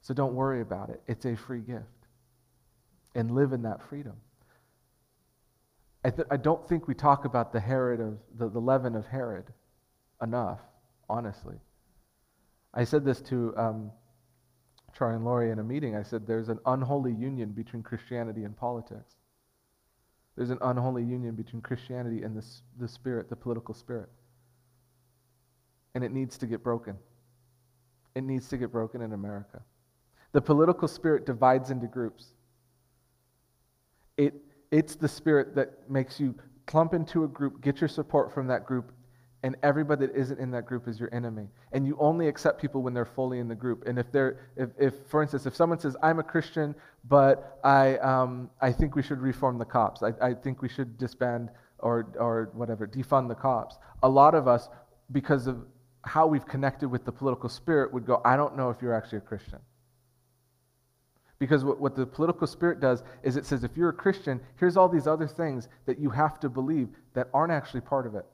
[0.00, 1.00] so don't worry about it.
[1.06, 1.84] It's a free gift.
[3.14, 4.14] And live in that freedom.
[6.04, 9.06] I, th- I don't think we talk about the Herod of the, the leaven of
[9.06, 9.44] Herod
[10.24, 10.60] enough,
[11.08, 11.56] honestly.
[12.72, 13.92] I said this to um,
[14.92, 15.94] Troy and Laurie in a meeting.
[15.94, 19.14] I said, There's an unholy union between Christianity and politics.
[20.36, 22.44] There's an unholy union between Christianity and the,
[22.80, 24.08] the spirit, the political spirit.
[25.94, 26.96] And it needs to get broken.
[28.16, 29.62] It needs to get broken in America.
[30.32, 32.34] The political spirit divides into groups.
[34.16, 34.34] It,
[34.72, 36.34] it's the spirit that makes you
[36.66, 38.92] clump into a group, get your support from that group,
[39.44, 41.46] and everybody that isn't in that group is your enemy.
[41.72, 43.86] And you only accept people when they're fully in the group.
[43.86, 46.74] And if they're, if, if for instance, if someone says, I'm a Christian,
[47.10, 50.96] but I, um, I think we should reform the cops, I, I think we should
[50.96, 54.70] disband or, or whatever, defund the cops, a lot of us,
[55.12, 55.58] because of
[56.06, 59.18] how we've connected with the political spirit, would go, I don't know if you're actually
[59.18, 59.58] a Christian.
[61.38, 64.78] Because what, what the political spirit does is it says, if you're a Christian, here's
[64.78, 68.24] all these other things that you have to believe that aren't actually part of it.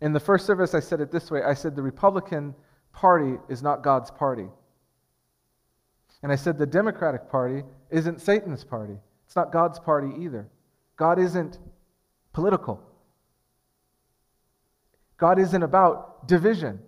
[0.00, 2.54] In the first service, I said it this way I said, the Republican
[2.92, 4.46] Party is not God's party.
[6.22, 8.96] And I said, the Democratic Party isn't Satan's party.
[9.26, 10.48] It's not God's party either.
[10.96, 11.58] God isn't
[12.32, 12.82] political.
[15.16, 16.80] God isn't about division.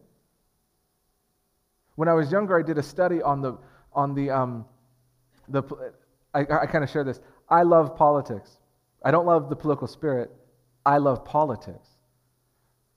[1.97, 3.59] When I was younger, I did a study on the,
[3.93, 4.65] on the, um,
[5.49, 5.63] the
[6.35, 7.21] I, I kind of share this.
[7.49, 8.59] I love politics.
[9.05, 10.31] I don't love the political spirit.
[10.85, 11.92] I love politics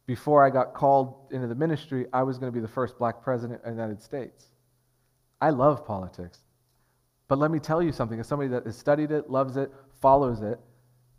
[0.08, 3.22] before I got called into the ministry, I was going to be the first black
[3.24, 4.46] president of the United States.
[5.42, 6.40] I love politics.
[7.28, 10.42] But let me tell you something as somebody that has studied it, loves it, follows
[10.42, 10.60] it,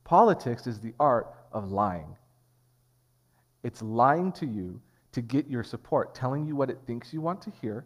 [0.05, 2.17] politics is the art of lying.
[3.65, 4.81] It's lying to you
[5.13, 7.85] to get your support, telling you what it thinks you want to hear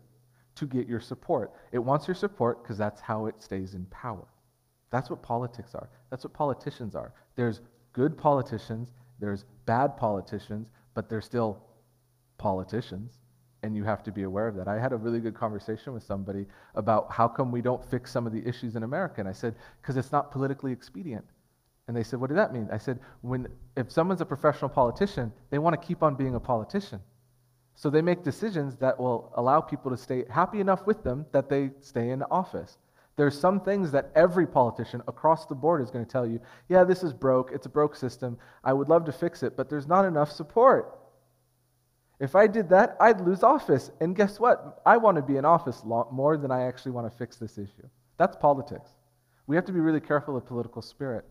[0.57, 1.53] to get your support.
[1.73, 4.27] It wants your support because that's how it stays in power.
[4.91, 5.89] That's what politics are.
[6.11, 7.15] That's what politicians are.
[7.37, 7.61] There's
[7.93, 11.63] good politicians, there's bad politicians, but they're still
[12.39, 13.21] politicians
[13.63, 14.69] and you have to be aware of that.
[14.69, 18.27] I had a really good conversation with somebody about how come we don't fix some
[18.27, 19.21] of the issues in America.
[19.21, 21.25] And I said, because it's not politically expedient.
[21.87, 22.69] And they said, what does that mean?
[22.73, 26.41] I said, when, if someone's a professional politician, they want to keep on being a
[26.41, 27.01] politician.
[27.75, 31.49] So they make decisions that will allow people to stay happy enough with them that
[31.49, 32.79] they stay in office.
[33.17, 36.85] There's some things that every politician across the board is going to tell you, yeah,
[36.85, 37.51] this is broke.
[37.53, 38.39] It's a broke system.
[38.65, 40.99] I would love to fix it, but there's not enough support.
[42.19, 43.91] If I did that, I'd lose office.
[44.01, 44.83] And guess what?
[44.85, 47.89] I want to be in office more than I actually want to fix this issue.
[48.19, 48.91] That's politics.
[49.47, 51.25] We have to be really careful of political spirit.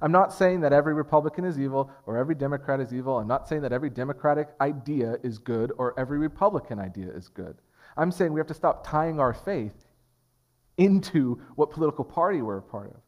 [0.00, 3.18] I'm not saying that every Republican is evil or every Democrat is evil.
[3.18, 7.56] I'm not saying that every Democratic idea is good or every Republican idea is good.
[7.96, 9.84] I'm saying we have to stop tying our faith
[10.80, 13.00] into what political party we're a part of.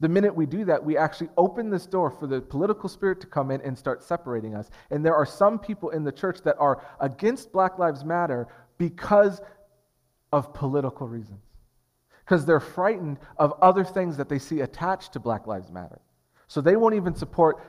[0.00, 3.28] The minute we do that, we actually open this door for the political spirit to
[3.28, 4.68] come in and start separating us.
[4.90, 9.40] And there are some people in the church that are against Black Lives Matter because
[10.32, 11.44] of political reasons,
[12.24, 16.00] because they're frightened of other things that they see attached to Black Lives Matter.
[16.48, 17.62] So they won't even support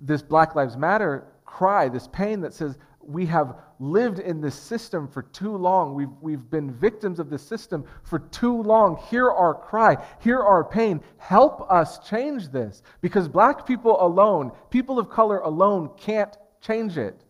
[0.00, 5.08] this Black Lives Matter cry, this pain that says, we have lived in this system
[5.08, 5.94] for too long.
[5.94, 8.96] We've, we've been victims of this system for too long.
[9.10, 9.96] Hear our cry.
[10.20, 11.00] Hear our pain.
[11.16, 12.82] Help us change this.
[13.00, 17.20] Because black people alone, people of color alone, can't change it.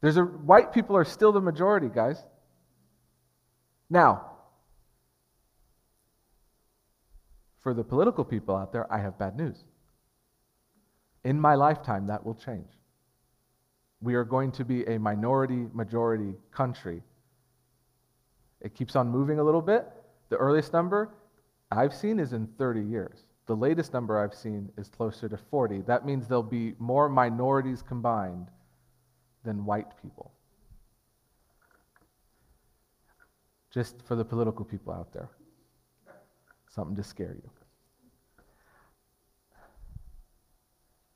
[0.00, 2.22] There's a, white people are still the majority, guys.
[3.90, 4.30] Now,
[7.60, 9.64] for the political people out there, I have bad news.
[11.24, 12.66] In my lifetime, that will change
[14.02, 17.00] we are going to be a minority majority country.
[18.60, 19.86] It keeps on moving a little bit.
[20.28, 21.14] The earliest number
[21.70, 23.26] I've seen is in 30 years.
[23.46, 25.82] The latest number I've seen is closer to 40.
[25.82, 28.48] That means there'll be more minorities combined
[29.44, 30.32] than white people.
[33.70, 35.30] Just for the political people out there.
[36.68, 37.50] Something to scare you.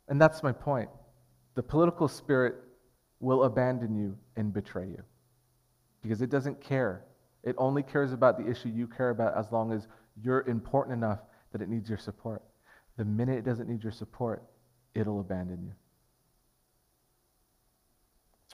[0.09, 0.88] And that's my point.
[1.54, 2.57] The political spirit
[3.20, 5.02] will abandon you and betray you
[6.02, 7.04] because it doesn't care.
[7.42, 9.88] It only cares about the issue you care about as long as
[10.22, 11.20] you're important enough
[11.52, 12.42] that it needs your support.
[12.96, 14.42] The minute it doesn't need your support,
[14.94, 15.72] it'll abandon you.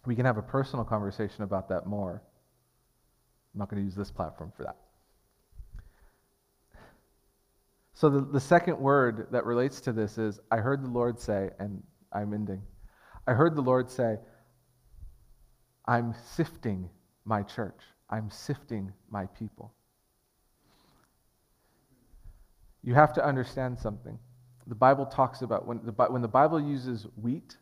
[0.05, 2.23] We can have a personal conversation about that more.
[3.55, 4.77] I'm not going to use this platform for that.
[8.03, 11.51] So, the, the second word that relates to this is I heard the Lord say,
[11.61, 12.61] and I'm ending.
[13.29, 14.17] I heard the Lord say,
[15.87, 16.91] I'm sifting
[17.25, 17.79] my church.
[18.11, 19.73] I'm sifting my people.
[22.83, 24.19] You have to understand something.
[24.67, 27.57] The Bible talks about when the, when the Bible uses wheat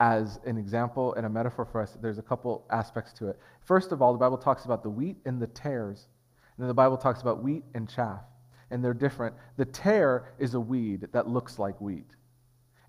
[0.00, 3.38] as an example and a metaphor for us, there's a couple aspects to it.
[3.62, 6.08] First of all, the Bible talks about the wheat and the tares.
[6.56, 8.24] And then the Bible talks about wheat and chaff,
[8.70, 9.34] and they're different.
[9.56, 12.10] The tare is a weed that looks like wheat.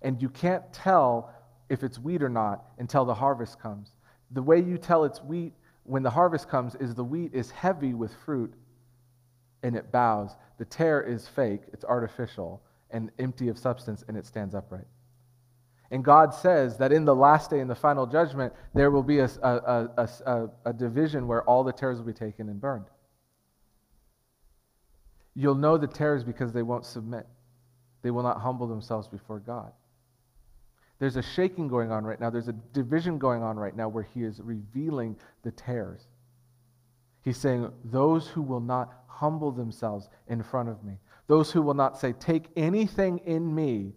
[0.02, 1.32] And you can't tell
[1.68, 3.92] if it's wheat or not until the harvest comes.
[4.30, 5.54] The way you tell it's wheat
[5.84, 8.52] when the harvest comes is the wheat is heavy with fruit
[9.62, 10.36] and it bows.
[10.58, 14.86] The tare is fake, it's artificial and empty of substance, and it stands upright.
[15.90, 19.20] And God says that in the last day, in the final judgment, there will be
[19.20, 22.86] a, a, a, a, a division where all the tares will be taken and burned.
[25.34, 27.26] You'll know the tares because they won't submit.
[28.02, 29.72] They will not humble themselves before God.
[30.98, 32.30] There's a shaking going on right now.
[32.30, 36.08] There's a division going on right now where he is revealing the tares.
[37.22, 40.94] He's saying, Those who will not humble themselves in front of me,
[41.26, 43.92] those who will not say, Take anything in me,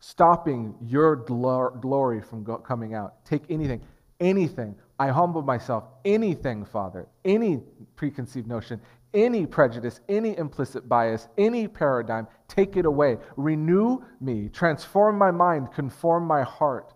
[0.00, 3.24] stopping your glory from go- coming out.
[3.24, 3.82] Take anything,
[4.20, 4.76] anything.
[4.98, 5.84] I humble myself.
[6.04, 7.62] Anything, Father, any
[7.96, 8.80] preconceived notion,
[9.14, 13.18] any prejudice, any implicit bias, any paradigm, take it away.
[13.36, 16.92] Renew me, transform my mind, conform my heart.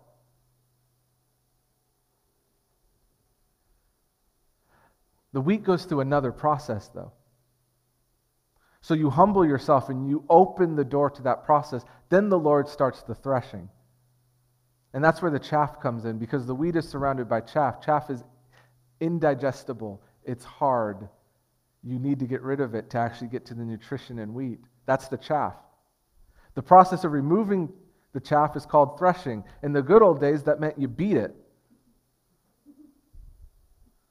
[5.33, 7.11] The wheat goes through another process, though.
[8.81, 11.83] So you humble yourself and you open the door to that process.
[12.09, 13.69] Then the Lord starts the threshing.
[14.93, 17.81] And that's where the chaff comes in because the wheat is surrounded by chaff.
[17.81, 18.23] Chaff is
[18.99, 21.09] indigestible, it's hard,
[21.83, 24.59] you need to get rid of it to actually get to the nutrition in wheat.
[24.85, 25.55] That's the chaff.
[26.55, 27.71] The process of removing
[28.13, 29.43] the chaff is called threshing.
[29.63, 31.35] In the good old days, that meant you beat it.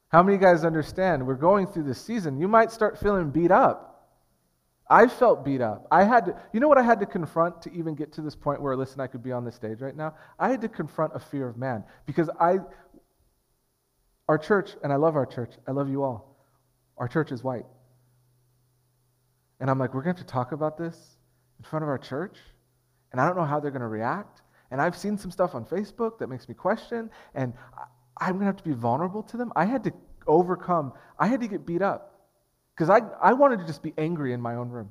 [0.09, 1.25] How many guys understand?
[1.25, 2.39] We're going through this season.
[2.39, 3.89] You might start feeling beat up.
[4.87, 5.87] I felt beat up.
[5.89, 8.35] I had to, you know what I had to confront to even get to this
[8.35, 10.13] point where, listen, I could be on the stage right now?
[10.37, 12.59] I had to confront a fear of man because I,
[14.27, 16.32] our church, and I love our church, I love you all.
[16.97, 17.65] Our church is white.
[19.59, 21.17] And I'm like, we're going to have to talk about this
[21.59, 22.37] in front of our church?
[23.11, 24.41] And I don't know how they're going to react.
[24.71, 27.09] And I've seen some stuff on Facebook that makes me question.
[27.35, 27.53] And
[28.17, 29.53] I'm going to have to be vulnerable to them.
[29.55, 29.93] I had to
[30.27, 32.09] overcome, I had to get beat up.
[32.75, 34.89] Because I, I wanted to just be angry in my own room.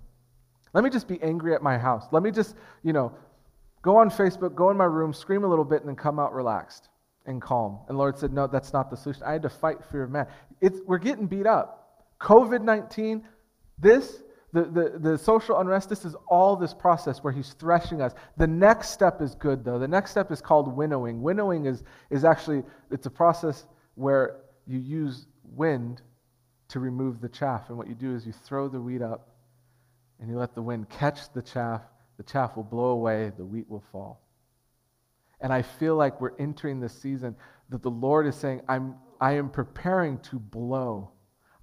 [0.73, 2.07] Let me just be angry at my house.
[2.13, 3.13] Let me just, you know,
[3.83, 6.33] go on Facebook, go in my room, scream a little bit, and then come out
[6.33, 6.89] relaxed
[7.27, 7.81] and calm.
[7.89, 9.23] And Lord said, No, that's not the solution.
[9.25, 10.27] I had to fight fear of man.
[10.61, 11.82] It's, we're getting beat up.
[12.23, 13.23] COVID 19,
[13.79, 18.15] this, the, the, the social unrest, this is all this process where he's threshing us.
[18.37, 19.79] The next step is good, though.
[19.79, 21.21] The next step is called winnowing.
[21.21, 23.67] Winnowing is, is actually, it's a process
[23.97, 26.01] where you use wind
[26.69, 27.69] to remove the chaff.
[27.69, 29.29] And what you do is you throw the wheat up
[30.21, 31.83] and you let the wind catch the chaff,
[32.17, 34.21] the chaff will blow away, the wheat will fall.
[35.41, 37.35] And I feel like we're entering the season
[37.71, 41.11] that the Lord is saying, I'm, I am preparing to blow.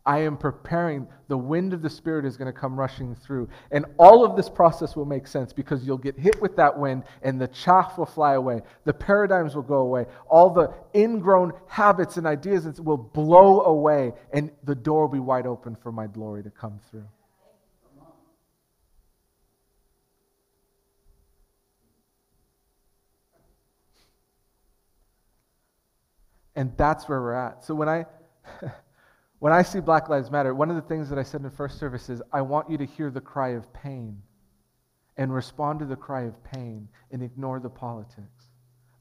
[0.09, 1.07] I am preparing.
[1.27, 3.47] The wind of the Spirit is going to come rushing through.
[3.69, 7.03] And all of this process will make sense because you'll get hit with that wind
[7.21, 8.63] and the chaff will fly away.
[8.85, 10.07] The paradigms will go away.
[10.27, 14.13] All the ingrown habits and ideas will blow away.
[14.33, 17.05] And the door will be wide open for my glory to come through.
[26.55, 27.63] And that's where we're at.
[27.63, 28.07] So when I
[29.39, 31.79] when I see Black Lives Matter, one of the things that I said in first
[31.79, 34.21] service is I want you to hear the cry of pain
[35.17, 38.47] and respond to the cry of pain and ignore the politics.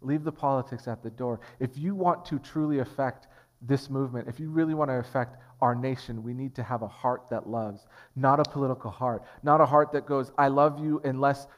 [0.01, 1.41] Leave the politics at the door.
[1.59, 3.27] If you want to truly affect
[3.61, 6.89] this movement, if you really want to affect our nation, we need to have a
[6.89, 11.01] heart that loves, not a political heart, not a heart that goes, I love you
[11.05, 11.49] unless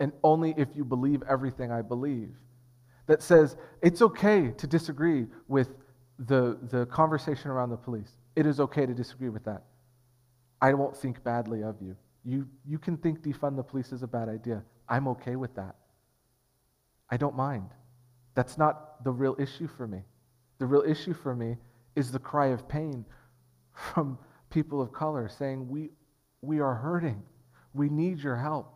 [0.00, 2.34] and only if you believe everything I believe
[3.06, 5.68] that says it's okay to disagree with
[6.18, 8.10] the, the conversation around the police.
[8.34, 9.62] It is okay to disagree with that.
[10.60, 11.96] I won't think badly of you.
[12.24, 14.62] You, you can think defund the police is a bad idea.
[14.88, 15.76] I'm okay with that.
[17.10, 17.70] I don't mind.
[18.34, 20.02] That's not the real issue for me.
[20.58, 21.56] The real issue for me
[21.94, 23.04] is the cry of pain
[23.72, 24.18] from
[24.50, 25.90] people of color saying, We,
[26.40, 27.22] we are hurting.
[27.74, 28.72] We need your help.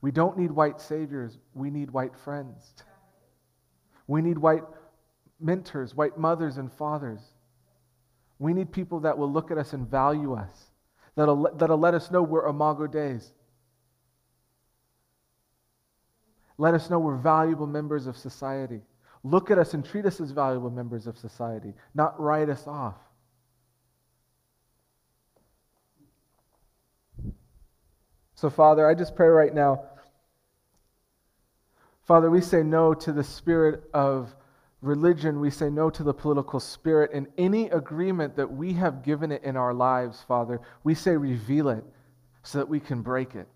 [0.00, 1.38] We don't need white saviors.
[1.54, 2.74] We need white friends.
[4.06, 4.62] We need white
[5.40, 7.20] mentors, white mothers and fathers.
[8.38, 10.70] We need people that will look at us and value us,
[11.16, 13.18] that'll, that'll let us know we're Imago Dei.
[16.60, 18.80] Let us know we're valuable members of society.
[19.22, 22.96] Look at us and treat us as valuable members of society, not write us off.
[28.34, 29.82] So, Father, I just pray right now
[32.08, 34.34] Father, we say no to the spirit of
[34.80, 35.40] religion.
[35.40, 37.10] We say no to the political spirit.
[37.12, 41.68] And any agreement that we have given it in our lives, Father, we say reveal
[41.68, 41.84] it
[42.42, 43.48] so that we can break it.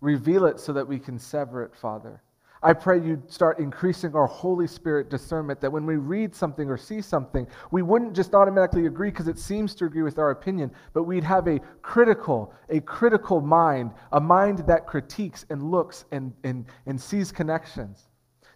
[0.00, 2.22] Reveal it so that we can sever it, Father.
[2.62, 6.76] I pray you start increasing our Holy Spirit discernment that when we read something or
[6.76, 10.72] see something, we wouldn't just automatically agree because it seems to agree with our opinion,
[10.92, 16.32] but we'd have a critical, a critical mind, a mind that critiques and looks and,
[16.42, 18.07] and, and sees connections.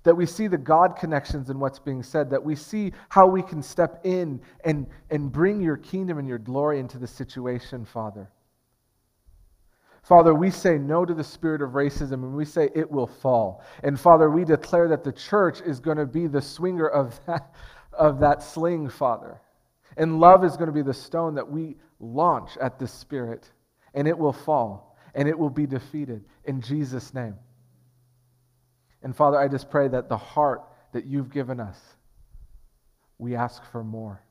[0.05, 3.43] That we see the God connections in what's being said, that we see how we
[3.43, 8.29] can step in and, and bring your kingdom and your glory into the situation, Father.
[10.03, 13.63] Father, we say no to the spirit of racism and we say it will fall.
[13.85, 17.55] And Father, we declare that the church is going to be the swinger of that,
[17.93, 19.41] of that sling, Father.
[19.97, 23.51] And love is going to be the stone that we launch at this spirit,
[23.95, 27.37] and it will fall, and it will be defeated in Jesus' name.
[29.03, 31.79] And Father, I just pray that the heart that you've given us,
[33.19, 34.23] we ask for more.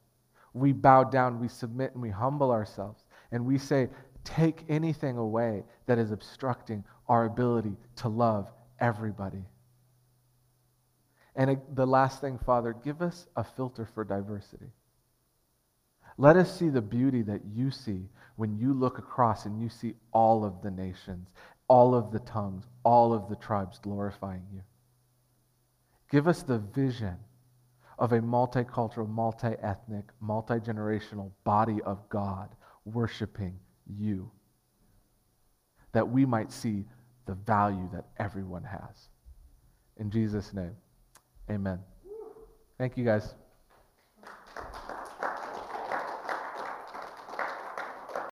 [0.53, 3.03] We bow down, we submit, and we humble ourselves.
[3.31, 3.89] And we say,
[4.23, 9.45] take anything away that is obstructing our ability to love everybody.
[11.35, 14.71] And the last thing, Father, give us a filter for diversity.
[16.17, 19.93] Let us see the beauty that you see when you look across and you see
[20.11, 21.29] all of the nations,
[21.71, 24.61] all of the tongues, all of the tribes glorifying you.
[26.11, 27.15] Give us the vision
[27.97, 32.49] of a multicultural, multi ethnic, multi generational body of God
[32.83, 33.57] worshiping
[33.87, 34.29] you,
[35.93, 36.83] that we might see
[37.25, 39.07] the value that everyone has.
[39.95, 40.75] In Jesus' name,
[41.49, 41.79] amen.
[42.77, 43.33] Thank you, guys.